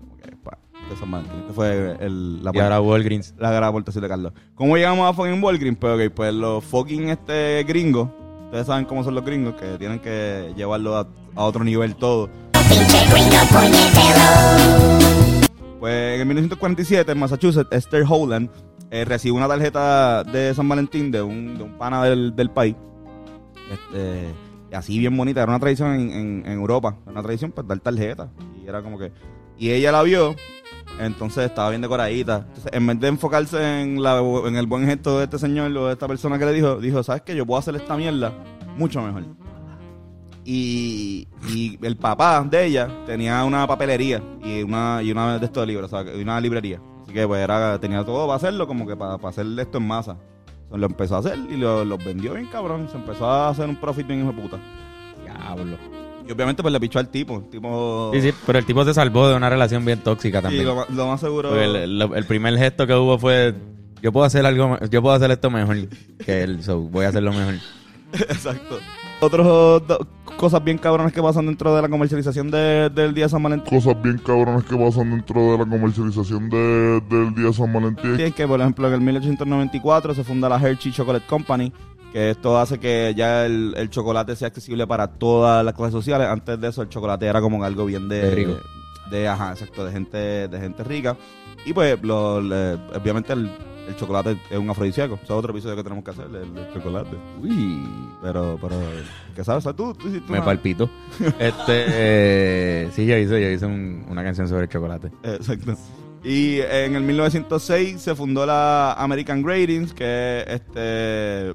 Como 0.00 0.16
que 0.16 0.36
pa, 0.36 0.56
de 0.88 0.96
San 0.96 1.10
Valentín. 1.10 1.40
Este 1.40 1.52
fue 1.52 1.96
el, 2.00 2.44
la 2.44 2.52
Y 2.54 2.58
ahora 2.60 2.80
Walgreens. 2.80 3.34
la 3.38 3.50
gran 3.50 3.64
aportación 3.70 4.02
de 4.02 4.08
Carlos. 4.08 4.32
¿Cómo 4.54 4.76
llegamos 4.76 5.10
a 5.10 5.12
fucking 5.14 5.42
Walgreens? 5.42 5.78
Pues, 5.78 6.06
ok, 6.08 6.14
pues 6.14 6.32
los 6.32 6.62
fucking 6.64 7.08
este 7.08 7.64
gringos, 7.64 8.08
ustedes 8.46 8.66
saben 8.66 8.84
cómo 8.84 9.02
son 9.02 9.16
los 9.16 9.24
gringos, 9.24 9.54
que 9.54 9.76
tienen 9.78 9.98
que 9.98 10.52
llevarlo 10.56 10.96
a, 10.96 11.08
a 11.34 11.42
otro 11.44 11.64
nivel 11.64 11.96
todo. 11.96 12.30
Pues 15.80 16.20
en 16.20 16.28
1947 16.28 17.12
en 17.12 17.18
Massachusetts, 17.18 17.68
Esther 17.72 18.04
Howland 18.08 18.48
eh, 18.90 19.30
una 19.32 19.48
tarjeta 19.48 20.24
de 20.24 20.54
San 20.54 20.68
Valentín 20.68 21.10
de 21.10 21.22
un, 21.22 21.56
de 21.58 21.64
un 21.64 21.78
pana 21.78 22.02
del, 22.04 22.34
del 22.36 22.50
país. 22.50 22.76
Este, 23.72 24.32
así 24.72 24.98
bien 24.98 25.16
bonita, 25.16 25.42
era 25.42 25.50
una 25.50 25.58
tradición 25.60 25.94
en, 25.94 26.10
en- 26.46 26.52
Europa, 26.52 26.96
una 27.06 27.22
tradición 27.22 27.52
pues 27.52 27.66
dar 27.66 27.78
tarjeta. 27.80 28.30
Y 28.62 28.68
era 28.68 28.82
como 28.82 28.98
que. 28.98 29.12
Y 29.58 29.70
ella 29.70 29.92
la 29.92 30.02
vio, 30.02 30.34
entonces 31.00 31.44
estaba 31.46 31.70
bien 31.70 31.80
decoradita. 31.82 32.44
Entonces, 32.48 32.72
en 32.72 32.86
vez 32.86 33.00
de 33.00 33.08
enfocarse 33.08 33.82
en, 33.82 34.02
la, 34.02 34.18
en 34.46 34.56
el 34.56 34.66
buen 34.66 34.84
gesto 34.86 35.18
de 35.18 35.24
este 35.24 35.38
señor 35.38 35.76
o 35.76 35.86
de 35.86 35.92
esta 35.92 36.08
persona 36.08 36.38
que 36.38 36.44
le 36.46 36.52
dijo, 36.52 36.76
dijo, 36.76 37.02
¿sabes 37.02 37.22
qué? 37.22 37.34
Yo 37.36 37.46
puedo 37.46 37.58
hacer 37.58 37.74
esta 37.76 37.96
mierda 37.96 38.32
mucho 38.76 39.00
mejor. 39.00 39.24
Y, 40.44 41.26
y 41.48 41.78
el 41.82 41.96
papá 41.96 42.44
de 42.48 42.66
ella 42.66 42.88
tenía 43.06 43.42
una 43.44 43.66
papelería 43.66 44.22
y 44.44 44.62
una, 44.62 45.00
y 45.02 45.10
una 45.10 45.38
de 45.38 45.46
estos 45.46 45.66
libros, 45.66 45.90
o 45.92 46.02
sea, 46.04 46.12
una 46.20 46.38
librería. 46.40 46.80
Que 47.14 47.26
pues 47.26 47.42
era, 47.42 47.78
tenía 47.80 48.04
todo 48.04 48.26
para 48.26 48.36
hacerlo, 48.36 48.66
como 48.66 48.86
que 48.86 48.94
para, 48.96 49.16
para 49.16 49.30
hacer 49.30 49.46
esto 49.58 49.78
en 49.78 49.86
masa. 49.86 50.16
Entonces, 50.64 50.80
lo 50.80 50.86
empezó 50.86 51.16
a 51.16 51.18
hacer 51.20 51.38
y 51.50 51.56
lo, 51.56 51.84
lo 51.84 51.96
vendió 51.96 52.34
bien 52.34 52.46
cabrón. 52.48 52.88
Se 52.90 52.96
empezó 52.98 53.26
a 53.30 53.48
hacer 53.48 53.68
un 53.68 53.76
profit 53.76 54.06
bien 54.06 54.20
hijo 54.20 54.32
de 54.32 54.42
puta. 54.42 54.58
Diablo. 55.22 55.76
Y 56.26 56.32
obviamente 56.32 56.62
pues 56.62 56.72
le 56.72 56.80
pichó 56.80 56.98
al 56.98 57.08
tipo. 57.08 57.36
El 57.36 57.50
tipo... 57.50 58.10
Sí, 58.14 58.20
sí, 58.22 58.32
pero 58.46 58.58
el 58.58 58.64
tipo 58.64 58.84
se 58.84 58.94
salvó 58.94 59.28
de 59.28 59.36
una 59.36 59.48
relación 59.50 59.84
bien 59.84 60.00
tóxica 60.00 60.38
Sí, 60.38 60.42
también. 60.44 60.64
lo, 60.66 60.74
ma- 60.74 60.86
lo 60.90 61.06
más 61.06 61.20
seguro... 61.20 61.54
El, 61.60 61.98
lo- 61.98 62.14
el 62.14 62.24
primer 62.24 62.56
gesto 62.58 62.86
que 62.86 62.94
hubo 62.94 63.18
fue 63.18 63.54
yo 64.02 64.10
puedo 64.12 64.26
hacer 64.26 64.44
algo 64.44 64.78
yo 64.90 65.00
puedo 65.02 65.14
hacer 65.14 65.30
esto 65.30 65.50
mejor 65.50 65.76
que 66.18 66.42
él 66.42 66.62
so 66.62 66.78
voy 66.80 67.06
a 67.06 67.08
hacerlo 67.10 67.32
mejor 67.32 67.54
Exacto. 68.12 68.78
Otras 69.20 69.46
cosas 70.36 70.62
bien 70.64 70.78
cabronas 70.78 71.12
que 71.12 71.22
pasan 71.22 71.46
dentro 71.46 71.74
de 71.74 71.82
la 71.82 71.88
comercialización 71.88 72.50
de- 72.50 72.90
del 72.90 73.14
Día 73.14 73.24
de 73.24 73.30
San 73.30 73.42
Valentín. 73.42 73.78
Cosas 73.78 74.00
bien 74.02 74.18
cabronas 74.18 74.64
que 74.64 74.76
pasan 74.76 75.10
dentro 75.10 75.52
de 75.52 75.58
la 75.58 75.64
comercialización 75.66 76.50
de- 76.50 77.00
del 77.08 77.34
día 77.34 77.46
de 77.46 77.52
San 77.52 77.72
Valentín. 77.72 78.18
Es 78.20 78.34
que, 78.34 78.46
por 78.46 78.60
ejemplo, 78.60 78.88
en 78.88 78.94
el 78.94 79.00
1894 79.00 80.14
se 80.14 80.24
funda 80.24 80.48
la 80.48 80.56
Hershey 80.60 80.92
Chocolate 80.92 81.26
Company, 81.26 81.72
que 82.12 82.30
esto 82.30 82.58
hace 82.58 82.78
que 82.78 83.12
ya 83.16 83.46
el, 83.46 83.74
el 83.76 83.90
chocolate 83.90 84.36
sea 84.36 84.48
accesible 84.48 84.86
para 84.86 85.08
todas 85.08 85.64
las 85.64 85.74
clases 85.74 85.92
sociales. 85.94 86.28
Antes 86.28 86.60
de 86.60 86.68
eso, 86.68 86.82
el 86.82 86.88
chocolate 86.88 87.26
era 87.26 87.40
como 87.40 87.62
algo 87.64 87.84
bien 87.86 88.08
de... 88.08 88.20
De 88.22 88.34
rico. 88.34 88.52
de, 89.10 89.28
ajá, 89.28 89.52
exacto, 89.52 89.84
de 89.84 89.92
gente, 89.92 90.48
de 90.48 90.60
gente 90.60 90.82
rica. 90.84 91.16
Y 91.66 91.72
pues, 91.72 91.98
lo, 92.02 92.40
le- 92.40 92.74
obviamente, 92.96 93.32
el, 93.32 93.50
el 93.88 93.96
chocolate 93.96 94.38
es 94.50 94.58
un 94.58 94.68
afrodisíaco. 94.70 95.14
Eso 95.14 95.24
es 95.24 95.30
otro 95.30 95.50
episodio 95.52 95.76
que 95.76 95.82
tenemos 95.82 96.04
que 96.04 96.10
hacer, 96.10 96.26
el, 96.26 96.56
el 96.58 96.72
chocolate. 96.72 97.16
uy 97.42 97.80
Pero, 98.22 98.58
pero, 98.60 98.76
¿qué 99.34 99.44
sabes? 99.44 99.64
¿Sabes 99.64 99.76
tú? 99.76 99.92
tú, 99.94 100.10
sí, 100.10 100.20
tú 100.26 100.32
me 100.32 100.40
palpito 100.42 100.88
este 101.38 101.84
eh, 101.88 102.88
sí 102.92 103.04
yo 103.06 103.16
hice 103.16 103.40
yo 103.40 103.48
hice 103.50 103.66
un- 103.66 104.04
una 104.08 104.22
canción 104.22 104.48
sobre 104.48 104.62
el 104.64 104.68
chocolate 104.68 105.10
Exacto. 105.22 105.74
Y 106.22 106.60
en 106.60 106.96
el 106.96 107.02
1906 107.02 108.00
se 108.00 108.14
fundó 108.14 108.46
la 108.46 108.94
American 108.94 109.42
Gradings, 109.42 109.92
que 109.92 110.42
este 110.48 111.52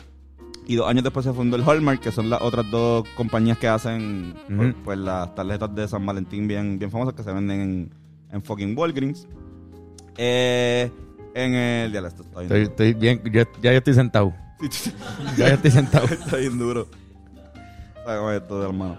y 0.68 0.76
dos 0.76 0.88
años 0.88 1.04
después 1.04 1.26
se 1.26 1.34
fundó 1.34 1.56
el 1.58 1.64
Hallmark, 1.64 2.00
que 2.00 2.12
son 2.12 2.30
las 2.30 2.40
otras 2.44 2.70
dos 2.70 3.04
compañías 3.18 3.58
que 3.58 3.68
hacen 3.68 4.36
pues, 4.56 4.76
pues, 4.86 4.98
las 5.00 5.34
tarjetas 5.34 5.74
de 5.74 5.88
San 5.88 6.06
Valentín 6.06 6.48
bien, 6.48 6.78
bien 6.78 6.92
famosas 6.92 7.16
que 7.16 7.24
se 7.24 7.32
venden 7.34 7.60
en, 7.62 7.94
en 8.32 8.44
fucking 8.44 8.78
Walgreens. 8.78 9.28
Eh, 10.18 10.92
en 11.36 11.54
el 11.54 11.92
ya 11.92 12.00
esto 12.00 12.24
está 12.24 12.40
bien 12.42 12.52
estoy, 12.52 12.62
estoy 12.64 12.94
bien 12.94 13.22
yo- 13.32 13.44
ya 13.62 13.72
yo 13.72 13.78
estoy 13.78 13.94
sentado 13.94 14.34
ya 15.38 15.48
yo 15.50 15.54
estoy 15.56 15.72
sentado 15.72 16.06
está 16.12 16.38
bien 16.38 16.58
duro. 16.58 16.88
Sácame 18.06 18.38
esto, 18.38 18.64
hermano. 18.66 18.98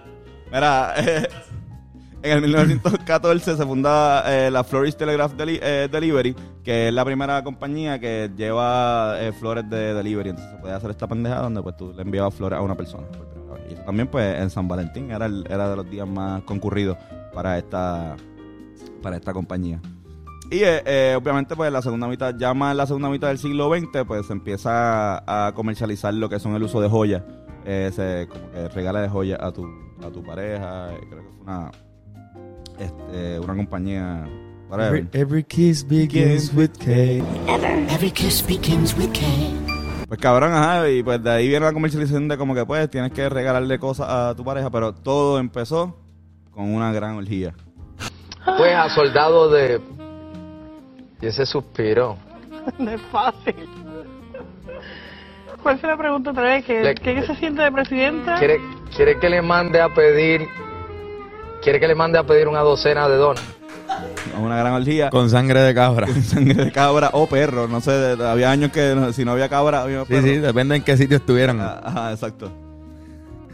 Mira, 0.52 0.94
eh, 0.98 1.28
en 2.22 2.32
el 2.32 2.40
1914 2.42 3.56
se 3.56 3.64
funda 3.66 4.22
eh, 4.26 4.50
la 4.50 4.62
Florist 4.64 4.98
Telegraph 4.98 5.32
Deli- 5.34 5.58
eh, 5.62 5.88
Delivery, 5.90 6.34
que 6.62 6.88
es 6.88 6.94
la 6.94 7.04
primera 7.04 7.42
compañía 7.42 7.98
que 7.98 8.30
lleva 8.36 9.16
eh, 9.20 9.32
flores 9.32 9.68
de 9.68 9.94
delivery. 9.94 10.30
Entonces 10.30 10.52
se 10.54 10.58
podía 10.60 10.76
hacer 10.76 10.90
esta 10.90 11.06
pendejada 11.08 11.42
donde 11.42 11.62
pues 11.62 11.76
tú 11.76 11.92
le 11.94 12.02
enviabas 12.02 12.32
flores 12.34 12.58
a 12.58 12.62
una 12.62 12.74
persona. 12.76 13.06
por 13.08 13.26
primera 13.28 13.54
vez. 13.54 13.62
Y 13.70 13.74
eso 13.74 13.82
también 13.82 14.08
pues 14.08 14.38
en 14.40 14.48
San 14.50 14.68
Valentín 14.68 15.10
era, 15.10 15.26
el- 15.26 15.44
era 15.50 15.68
de 15.68 15.76
los 15.76 15.90
días 15.90 16.06
más 16.08 16.42
concurridos 16.44 16.96
para 17.34 17.58
esta, 17.58 18.16
para 19.02 19.16
esta 19.16 19.32
compañía. 19.32 19.80
Y 20.50 20.64
eh, 20.64 20.82
eh, 20.84 21.14
obviamente 21.16 21.54
pues 21.54 21.70
la 21.72 21.80
segunda 21.80 22.08
mitad, 22.08 22.34
ya 22.36 22.52
más 22.54 22.72
en 22.72 22.76
la 22.78 22.86
segunda 22.86 23.08
mitad 23.08 23.28
del 23.28 23.38
siglo 23.38 23.70
XX, 23.72 24.04
pues 24.06 24.26
se 24.26 24.32
empieza 24.32 25.18
a, 25.18 25.46
a 25.46 25.54
comercializar 25.54 26.12
lo 26.14 26.28
que 26.28 26.40
son 26.40 26.54
el 26.56 26.62
uso 26.64 26.80
de 26.80 26.88
joyas. 26.88 27.22
Eh, 27.64 27.90
se 27.94 28.26
como 28.28 28.50
que 28.50 28.68
regala 28.68 29.00
de 29.02 29.08
joyas 29.08 29.38
a 29.40 29.52
tu, 29.52 29.64
a 30.04 30.10
tu 30.10 30.22
pareja. 30.24 30.92
eh, 30.92 31.00
Creo 31.08 31.22
que 31.22 31.28
fue 31.30 31.42
una, 31.42 31.70
este, 32.78 33.38
una 33.38 33.54
compañía. 33.56 34.24
every 35.12 35.42
kiss 35.44 35.86
begins 35.86 36.52
with 36.54 36.70
K 36.78 37.22
Every 37.92 38.10
kiss 38.10 38.44
begins 38.46 38.96
with 38.96 39.10
K. 39.12 39.20
Pues 40.08 40.18
cabrón, 40.18 40.52
ajá, 40.52 40.88
y 40.90 41.02
pues 41.04 41.22
de 41.22 41.30
ahí 41.30 41.48
viene 41.48 41.66
la 41.66 41.72
comercialización 41.72 42.26
de 42.26 42.36
como 42.36 42.52
que 42.54 42.66
pues 42.66 42.90
tienes 42.90 43.12
que 43.12 43.28
regalarle 43.28 43.78
cosas 43.78 44.08
a 44.08 44.34
tu 44.34 44.42
pareja, 44.44 44.68
pero 44.70 44.92
todo 44.92 45.38
empezó 45.38 45.96
con 46.50 46.64
una 46.74 46.92
gran 46.92 47.14
orgía. 47.16 47.54
Pues 48.56 48.74
a 48.74 48.88
soldado 48.92 49.48
de... 49.50 49.80
Y 51.22 51.26
ese 51.26 51.46
suspiro. 51.46 52.16
No 52.78 52.90
es 52.90 53.00
fácil. 53.10 53.54
¿Cuál 55.62 55.78
fue 55.78 55.88
la 55.88 55.96
pregunta 55.96 56.30
otra 56.30 56.42
vez? 56.42 56.64
¿Qué, 56.64 56.82
Le- 56.82 56.94
¿qué 56.94 57.22
se 57.26 57.34
siente 57.36 57.62
de 57.62 57.72
presidenta? 57.72 58.38
¿Quiere, 58.38 58.58
quiere 58.94 59.18
que 59.18 59.28
le 59.30 59.40
mande 59.42 59.80
a 59.80 59.88
pedir, 59.88 60.46
quiere 61.62 61.80
que 61.80 61.88
le 61.88 61.94
mande 61.94 62.18
a 62.18 62.22
pedir 62.24 62.48
una 62.48 62.60
docena 62.60 63.08
de 63.08 63.16
donas? 63.16 63.42
Una 64.38 64.56
gran 64.58 64.72
orgía. 64.74 65.10
Con 65.10 65.28
sangre 65.30 65.60
de 65.60 65.74
cabra. 65.74 66.06
Con 66.06 66.22
sangre 66.22 66.64
de 66.66 66.72
cabra 66.72 67.10
o 67.12 67.26
perro. 67.26 67.66
No 67.68 67.80
sé, 67.80 67.92
de- 67.92 68.28
había 68.28 68.50
años 68.50 68.70
que 68.72 68.94
no- 68.94 69.12
si 69.12 69.24
no 69.24 69.32
había 69.32 69.48
cabra, 69.48 69.82
había 69.82 70.02
Sí, 70.04 70.08
perro. 70.08 70.22
sí, 70.22 70.36
depende 70.38 70.76
en 70.76 70.82
qué 70.82 70.96
sitio 70.96 71.16
estuvieran. 71.16 71.60
Ah, 71.60 71.80
Ajá, 71.84 72.12
exacto. 72.12 72.50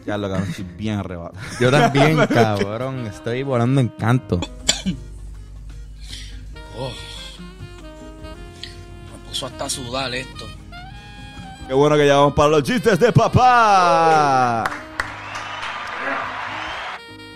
Ya 0.04 0.16
lo 0.18 0.28
cabrón, 0.28 0.48
estoy 0.50 0.64
bien 0.76 0.98
arrebatado. 0.98 1.44
Yo 1.60 1.70
también, 1.70 2.16
cabrón. 2.32 3.06
Estoy 3.06 3.42
volando 3.42 3.80
en 3.80 3.88
canto. 3.88 4.40
Oh. 6.78 6.90
Puso 9.36 9.48
hasta 9.48 9.66
a 9.66 9.68
sudar 9.68 10.14
esto. 10.14 10.46
Qué 11.68 11.74
bueno 11.74 11.94
que 11.94 12.06
ya 12.06 12.16
vamos 12.16 12.32
para 12.32 12.48
los 12.48 12.62
chistes 12.62 12.98
de 12.98 13.12
papá. 13.12 14.64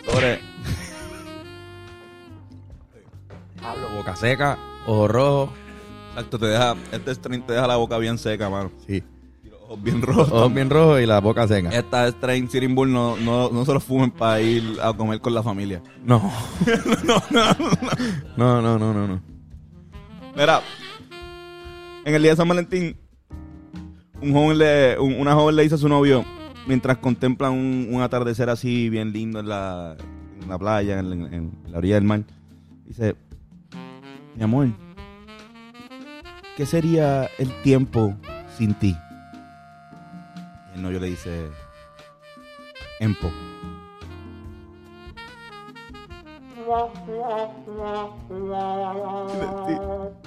Sobre. 0.07 0.41
Pablo, 3.61 3.91
boca 3.99 4.17
seca, 4.17 4.57
ojo 4.87 5.09
rojo. 5.09 5.53
Exacto, 6.09 6.39
te 6.39 6.47
deja, 6.47 6.75
este 6.91 7.15
strain 7.15 7.43
te 7.43 7.53
deja 7.53 7.67
la 7.67 7.77
boca 7.77 7.99
bien 7.99 8.17
seca, 8.17 8.49
mano. 8.49 8.73
Sí. 8.87 9.05
Y 9.45 9.51
los 9.51 9.61
ojos 9.61 9.83
bien 9.83 10.01
rojos. 10.01 10.33
Ojos 10.33 10.55
bien 10.55 10.71
rojos 10.71 11.03
y 11.03 11.07
la 11.07 11.21
boca 11.21 11.47
seca. 11.47 11.69
Esta 11.69 12.09
strain 12.09 12.49
Sitting 12.49 12.75
Bull 12.75 12.91
no, 12.91 13.19
no, 13.19 13.51
no 13.51 13.65
se 13.67 13.75
lo 13.75 13.81
fumen 13.81 14.11
para 14.11 14.41
ir 14.41 14.79
a 14.83 14.95
comer 14.95 15.21
con 15.21 15.35
la 15.35 15.43
familia. 15.43 15.83
No. 16.03 16.33
no, 18.39 18.63
no, 18.63 18.79
no, 18.79 18.89
no, 18.95 19.07
no. 19.07 19.21
Mira, 20.35 20.63
en 22.11 22.17
el 22.17 22.23
día 22.23 22.33
de 22.33 22.37
San 22.37 22.49
Valentín, 22.49 22.97
una 24.21 25.35
joven 25.35 25.57
le 25.57 25.63
dice 25.63 25.77
a 25.77 25.79
su 25.79 25.89
novio, 25.89 26.25
mientras 26.67 26.99
contemplan 26.99 27.53
un, 27.53 28.01
atardecer 28.03 28.51
así 28.51 28.89
bien 28.91 29.13
lindo 29.13 29.41
en 29.41 29.49
la, 29.49 29.97
la 30.49 30.59
playa, 30.59 30.99
en, 30.99 31.13
en- 31.13 31.35
en 31.35 31.53
la 31.69 31.79
orilla 31.79 31.95
del 31.95 32.05
mar, 32.05 32.23
dice, 32.85 33.15
mi 34.37 34.43
amor, 34.43 34.69
¿qué 36.57 36.67
sería 36.67 37.29
el 37.39 37.51
tiempo 37.63 38.15
sin 38.59 38.75
ti? 38.75 38.95
Y 40.73 40.77
el 40.77 40.83
novio 40.83 41.01
le 41.01 41.07
dice, 41.09 41.47
Empo. 43.01 43.31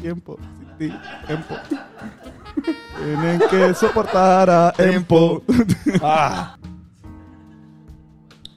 Tiempo, 0.01 0.37
sin 0.77 0.89
ti, 0.89 0.95
Empo. 1.27 1.55
Tienen 2.97 3.41
que 3.49 3.73
soportar 3.73 4.49
a 4.49 4.73
Empo. 4.77 5.43
Ah. 6.01 6.57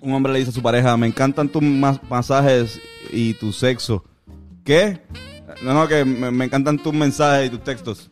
Un 0.00 0.12
hombre 0.12 0.32
le 0.32 0.38
dice 0.38 0.50
a 0.50 0.54
su 0.54 0.62
pareja, 0.62 0.96
me 0.96 1.06
encantan 1.08 1.48
tus 1.48 1.62
mas- 1.62 2.00
masajes 2.08 2.80
y 3.10 3.34
tu 3.34 3.52
sexo. 3.52 4.04
¿Qué? 4.64 5.00
No, 5.62 5.74
no, 5.74 5.88
que 5.88 6.04
me, 6.04 6.30
me 6.30 6.44
encantan 6.44 6.78
tus 6.78 6.92
mensajes 6.92 7.46
y 7.48 7.50
tus 7.50 7.64
textos. 7.64 8.10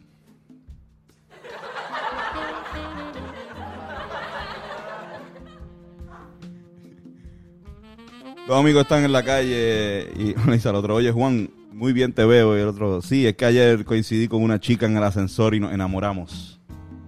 Dos 8.46 8.60
amigos 8.60 8.82
están 8.82 9.04
en 9.04 9.12
la 9.12 9.22
calle 9.22 10.12
y 10.16 10.34
uno 10.36 10.52
dice 10.52 10.68
al 10.68 10.74
otro, 10.74 10.96
oye 10.96 11.10
Juan, 11.10 11.48
muy 11.72 11.94
bien 11.94 12.12
te 12.12 12.26
veo. 12.26 12.56
Y 12.58 12.60
el 12.60 12.68
otro, 12.68 13.00
sí, 13.00 13.26
es 13.26 13.34
que 13.36 13.46
ayer 13.46 13.86
coincidí 13.86 14.28
con 14.28 14.42
una 14.42 14.60
chica 14.60 14.84
en 14.84 14.96
el 14.98 15.02
ascensor 15.02 15.54
y 15.54 15.60
nos 15.60 15.72
enamoramos. 15.72 16.60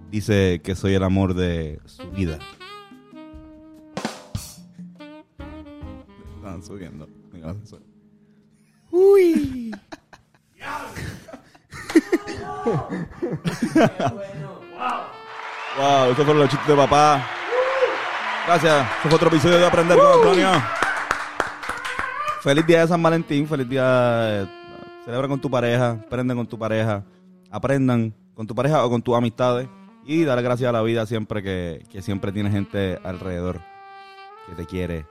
Dice 0.09 0.61
que 0.63 0.73
soy 0.73 0.95
el 0.95 1.03
amor 1.03 1.35
de 1.35 1.79
su 1.85 2.09
vida. 2.09 2.39
Están 6.37 6.63
subiendo 6.63 7.07
en 7.31 7.43
el 7.43 7.49
ascensor. 7.49 7.81
Uy. 8.89 9.71
Wow, 15.77 16.09
estos 16.09 16.25
fueron 16.25 16.39
los 16.39 16.49
chistes 16.49 16.67
de 16.67 16.75
papá. 16.75 17.29
Gracias. 18.47 18.87
Este 18.95 19.09
fue 19.09 19.15
otro 19.15 19.27
episodio 19.27 19.57
de 19.59 19.65
Aprender 19.67 19.97
con 19.99 20.13
Antonio. 20.13 20.76
Feliz 22.47 22.65
día 22.65 22.79
de 22.79 22.87
San 22.87 23.03
Valentín. 23.03 23.45
Feliz 23.45 23.67
día. 23.67 24.43
eh, 24.43 24.47
Celebra 25.03 25.27
con 25.27 25.41
tu 25.41 25.51
pareja. 25.51 25.99
Aprende 26.05 26.33
con 26.33 26.47
tu 26.47 26.57
pareja. 26.57 27.03
Aprendan 27.51 28.13
con 28.33 28.47
tu 28.47 28.55
pareja 28.55 28.85
o 28.85 28.89
con 28.89 29.01
tus 29.01 29.17
amistades. 29.17 29.67
Y 30.05 30.23
dale 30.23 30.41
gracias 30.41 30.69
a 30.69 30.71
la 30.71 30.81
vida 30.81 31.05
siempre 31.05 31.43
que, 31.43 31.83
que 31.91 32.01
siempre 32.01 32.31
tienes 32.31 32.53
gente 32.53 32.99
alrededor 33.03 33.59
que 34.47 34.55
te 34.55 34.65
quiere 34.65 35.05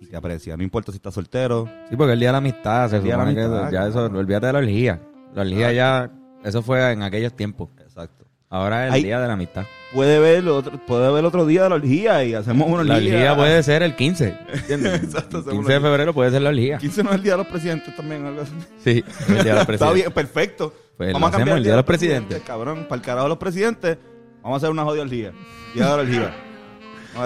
y 0.00 0.06
te 0.06 0.16
aprecia. 0.16 0.56
No 0.56 0.62
importa 0.62 0.92
si 0.92 0.98
estás 0.98 1.14
soltero. 1.14 1.68
Sí, 1.90 1.96
porque 1.96 2.12
el 2.12 2.20
día 2.20 2.28
de 2.28 2.32
la 2.34 2.38
amistad, 2.38 2.88
se 2.88 2.98
El 2.98 3.02
día 3.02 3.14
de 3.14 3.18
la 3.18 3.24
supone 3.24 3.34
que 3.34 3.44
amistad, 3.56 3.72
ya 3.72 3.88
eso, 3.88 4.04
olvídate 4.04 4.46
de 4.46 4.52
la 4.52 4.58
orgía. 4.60 5.02
La 5.34 5.42
orgía 5.42 5.72
ya, 5.72 6.12
eso 6.44 6.62
fue 6.62 6.92
en 6.92 7.02
aquellos 7.02 7.34
tiempos. 7.34 7.70
Exacto. 7.80 8.26
Ahora 8.54 8.86
es 8.88 8.94
el 8.94 9.02
día 9.02 9.18
de 9.20 9.26
la 9.26 9.32
amistad. 9.32 9.64
Puede 9.92 10.20
ver 10.20 10.46
otro, 10.48 10.78
puede 10.86 11.12
ver 11.12 11.24
otro 11.24 11.44
día 11.44 11.64
de 11.64 11.68
la 11.70 11.74
orgía 11.74 12.24
y 12.24 12.34
hacemos 12.34 12.68
una 12.68 12.84
La 12.84 12.94
orgía. 12.96 13.14
orgía 13.14 13.36
puede 13.36 13.62
ser 13.64 13.82
el 13.82 13.96
15. 13.96 14.38
¿entiendes? 14.52 15.02
Exacto, 15.02 15.38
el 15.38 15.42
hacemos 15.42 15.58
15 15.66 15.72
de 15.72 15.80
febrero 15.80 16.14
puede 16.14 16.30
ser 16.30 16.42
la 16.42 16.50
orgía. 16.50 16.78
15 16.78 17.02
no 17.02 17.10
es 17.10 17.16
el 17.16 17.22
día 17.24 17.32
de 17.32 17.38
los 17.38 17.46
presidentes 17.48 17.96
también, 17.96 18.24
algo 18.26 18.42
así. 18.42 18.52
Sí, 18.84 19.04
el 19.28 19.34
día 19.42 19.42
de 19.42 19.50
los 19.50 19.58
Está 19.58 19.66
presidentes. 19.66 19.94
bien, 19.94 20.12
perfecto. 20.12 20.72
Pues 20.96 21.12
vamos 21.12 21.28
a 21.28 21.32
cambiar 21.36 21.56
el 21.58 21.64
día 21.64 21.72
de 21.72 21.76
los 21.78 21.84
presidentes. 21.86 22.42
Cabrón, 22.42 22.86
para 22.88 22.94
el 23.00 23.02
carajo 23.02 23.24
de 23.24 23.28
los 23.30 23.38
presidentes, 23.38 23.98
vamos 24.40 24.54
a 24.54 24.56
hacer 24.58 24.70
una 24.70 24.84
jodida 24.84 25.02
orgía. 25.02 25.32
Día 25.74 25.84
de 25.84 25.90
la 25.90 26.02
orgía. 26.02 26.34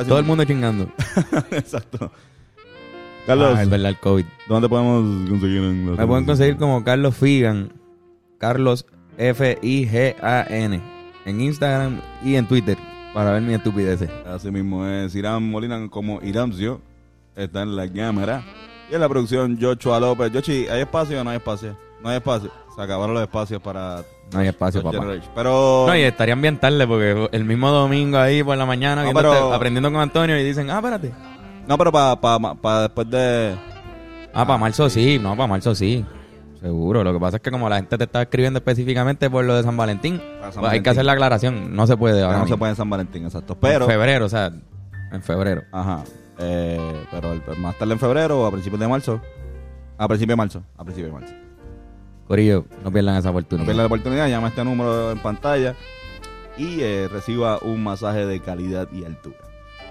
Todo 0.08 0.18
el 0.18 0.24
mundo 0.24 0.44
chingando. 0.44 0.90
Exacto. 1.50 2.10
Carlos, 3.26 3.52
Ah, 3.54 3.62
es 3.64 3.68
verdad, 3.68 3.90
el 3.90 3.98
COVID. 3.98 4.24
¿dónde 4.48 4.68
podemos 4.70 5.28
conseguir 5.28 5.58
en 5.58 5.94
Me 5.94 6.06
pueden 6.06 6.24
conseguir 6.24 6.56
como 6.56 6.82
Carlos 6.84 7.14
Figan. 7.16 7.70
Carlos 8.38 8.86
F-I-G-A-N. 9.18 10.97
En 11.28 11.40
Instagram 11.42 12.00
y 12.24 12.36
en 12.36 12.46
Twitter. 12.46 12.78
Para 13.12 13.32
ver 13.32 13.42
mi 13.42 13.52
estupideces. 13.52 14.08
Así 14.26 14.50
mismo 14.50 14.86
es 14.86 15.14
Irán 15.14 15.50
Molina 15.50 15.88
como 15.90 16.20
Iramcio. 16.22 16.80
Está 17.36 17.62
en 17.62 17.76
la 17.76 17.86
cámara. 17.92 18.42
Y 18.90 18.94
en 18.94 19.00
la 19.00 19.08
producción, 19.08 19.58
Joshua 19.60 20.00
López. 20.00 20.32
Yoshi, 20.32 20.66
¿hay 20.68 20.80
espacio 20.80 21.20
o 21.20 21.24
no 21.24 21.30
hay 21.30 21.36
espacio? 21.36 21.76
No 22.02 22.08
hay 22.08 22.16
espacio. 22.16 22.50
Se 22.74 22.80
acabaron 22.82 23.12
los 23.14 23.22
espacios 23.22 23.60
para. 23.60 24.02
No 24.32 24.38
hay 24.38 24.48
espacio, 24.48 24.82
papá. 24.82 24.98
Generation. 24.98 25.30
Pero. 25.34 25.84
No, 25.86 25.96
y 25.96 26.00
estarían 26.02 26.40
bien 26.40 26.56
tarde 26.58 26.86
porque 26.86 27.28
el 27.32 27.44
mismo 27.44 27.70
domingo 27.70 28.18
ahí 28.18 28.42
por 28.42 28.56
la 28.56 28.64
mañana 28.66 29.02
No, 29.02 29.10
viéndote- 29.12 29.28
pero- 29.36 29.52
aprendiendo 29.52 29.90
con 29.92 30.00
Antonio 30.00 30.38
y 30.38 30.44
dicen, 30.44 30.70
ah, 30.70 30.76
espérate. 30.76 31.12
No, 31.66 31.76
pero 31.76 31.92
para 31.92 32.82
después 32.82 33.10
de. 33.10 33.54
Ah, 34.32 34.46
para 34.46 34.58
marzo 34.58 34.88
sí, 34.88 35.18
no, 35.20 35.36
para 35.36 35.46
marzo 35.46 35.74
sí. 35.74 36.04
Seguro, 36.60 37.04
lo 37.04 37.12
que 37.12 37.20
pasa 37.20 37.36
es 37.36 37.42
que 37.42 37.50
como 37.52 37.68
la 37.68 37.76
gente 37.76 37.96
te 37.96 38.04
está 38.04 38.22
escribiendo 38.22 38.58
específicamente 38.58 39.30
por 39.30 39.44
lo 39.44 39.54
de 39.54 39.62
San 39.62 39.76
Valentín, 39.76 40.18
Para 40.18 40.30
San 40.30 40.40
pues 40.40 40.46
hay 40.46 40.52
que 40.52 40.62
Valentín. 40.62 40.90
hacer 40.90 41.04
la 41.04 41.12
aclaración. 41.12 41.76
No 41.76 41.86
se 41.86 41.96
puede 41.96 42.22
ahora 42.22 42.38
no 42.38 42.46
se 42.48 42.56
puede 42.56 42.70
en 42.70 42.76
San 42.76 42.90
Valentín, 42.90 43.24
exacto. 43.24 43.56
Pero. 43.60 43.84
En 43.84 43.90
febrero, 43.90 44.26
o 44.26 44.28
sea, 44.28 44.50
en 45.12 45.22
febrero. 45.22 45.62
Ajá. 45.72 46.02
Eh, 46.40 47.04
pero 47.10 47.32
el- 47.32 47.42
más 47.58 47.76
tarde 47.78 47.92
en 47.92 47.98
febrero 48.00 48.42
o 48.42 48.46
a 48.46 48.50
principios 48.50 48.80
de 48.80 48.88
marzo. 48.88 49.20
A 49.98 50.08
principios 50.08 50.32
de 50.32 50.36
marzo. 50.36 50.62
A 50.76 50.84
principios 50.84 51.12
de 51.14 51.20
marzo. 51.20 51.34
Corillo, 52.26 52.64
no 52.84 52.92
pierdan 52.92 53.16
esa 53.16 53.28
No 53.28 53.30
oportunidad. 53.30 53.64
pierda 53.66 53.82
la 53.82 53.86
oportunidad, 53.86 54.28
llama 54.28 54.48
a 54.48 54.50
este 54.50 54.64
número 54.64 55.12
en 55.12 55.18
pantalla 55.18 55.74
y 56.58 56.80
eh, 56.80 57.08
reciba 57.10 57.58
un 57.62 57.82
masaje 57.82 58.26
de 58.26 58.40
calidad 58.40 58.88
y 58.92 59.04
altura. 59.04 59.36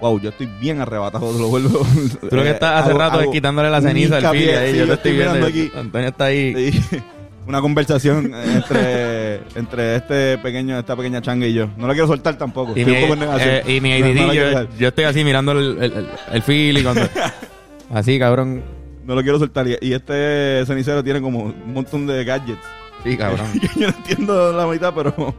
Wow, 0.00 0.20
yo 0.20 0.28
estoy 0.30 0.46
bien 0.60 0.80
arrebatado, 0.80 1.32
te 1.32 1.38
lo 1.40 1.48
vuelvo. 1.48 1.84
Tú 2.30 2.36
lo 2.36 2.42
que 2.42 2.50
estás 2.50 2.82
hace 2.82 2.90
Hago- 2.90 2.98
rato 2.98 3.20
es 3.20 3.28
quitándole 3.28 3.68
la 3.70 3.80
ceniza 3.80 4.18
al 4.18 4.26
ahí. 4.26 4.72
sí, 4.72 4.78
yo 4.78 4.86
te 4.86 4.92
estoy 4.94 5.12
viendo. 5.12 5.32
mirando 5.34 5.46
aquí. 5.48 5.72
Antonio 5.76 6.08
está 6.08 6.24
ahí. 6.26 6.72
Sí. 6.72 6.98
Una 7.46 7.60
conversación 7.62 8.32
entre, 8.34 9.36
entre 9.56 9.96
este 9.96 10.36
pequeño, 10.38 10.78
esta 10.78 10.94
pequeña 10.94 11.22
changa 11.22 11.46
y 11.46 11.54
yo. 11.54 11.68
No 11.78 11.86
la 11.86 11.94
quiero 11.94 12.06
soltar 12.06 12.36
tampoco. 12.36 12.74
Y 12.76 12.80
Estoy 12.82 12.94
mi, 13.16 13.24
eh, 13.40 13.62
y 13.66 13.80
mi 13.80 13.92
ADD, 13.94 14.14
no 14.26 14.34
yo, 14.34 14.68
yo 14.78 14.88
estoy 14.88 15.04
así 15.04 15.24
mirando 15.24 15.52
el, 15.52 15.78
el, 15.82 15.92
el, 15.94 16.08
el 16.30 16.42
Philly 16.42 16.82
cuando... 16.82 17.08
así, 17.94 18.18
cabrón. 18.18 18.62
No 19.06 19.14
lo 19.14 19.22
quiero 19.22 19.38
soltar. 19.38 19.66
Y, 19.66 19.78
y 19.80 19.94
este 19.94 20.62
cenicero 20.66 21.02
tiene 21.02 21.22
como 21.22 21.44
un 21.44 21.72
montón 21.72 22.06
de 22.06 22.22
gadgets. 22.22 22.60
Sí, 23.02 23.16
cabrón. 23.16 23.46
yo 23.76 23.88
no 23.90 23.96
entiendo 23.96 24.52
la 24.52 24.66
mitad, 24.66 24.92
pero... 24.94 25.14
O 25.16 25.34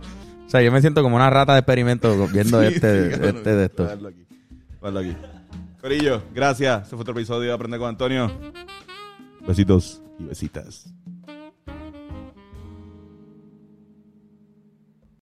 sea, 0.50 0.64
yo 0.64 0.72
me 0.72 0.82
siento 0.82 1.04
como 1.04 1.16
una 1.16 1.30
rata 1.30 1.54
de 1.54 1.60
experimento 1.60 2.28
viendo 2.34 2.60
Sí, 2.62 2.74
este, 2.74 3.14
este 3.30 3.56
de 3.56 3.66
estos. 3.66 3.92
Aquí. 4.82 5.16
Corillo, 5.82 6.24
gracias. 6.34 6.84
Este 6.84 6.96
fue 6.96 7.02
otro 7.02 7.14
episodio 7.14 7.50
de 7.50 7.54
Aprender 7.54 7.80
con 7.80 7.90
Antonio. 7.90 8.32
Besitos 9.46 10.02
y 10.20 10.24
besitas. 10.24 10.94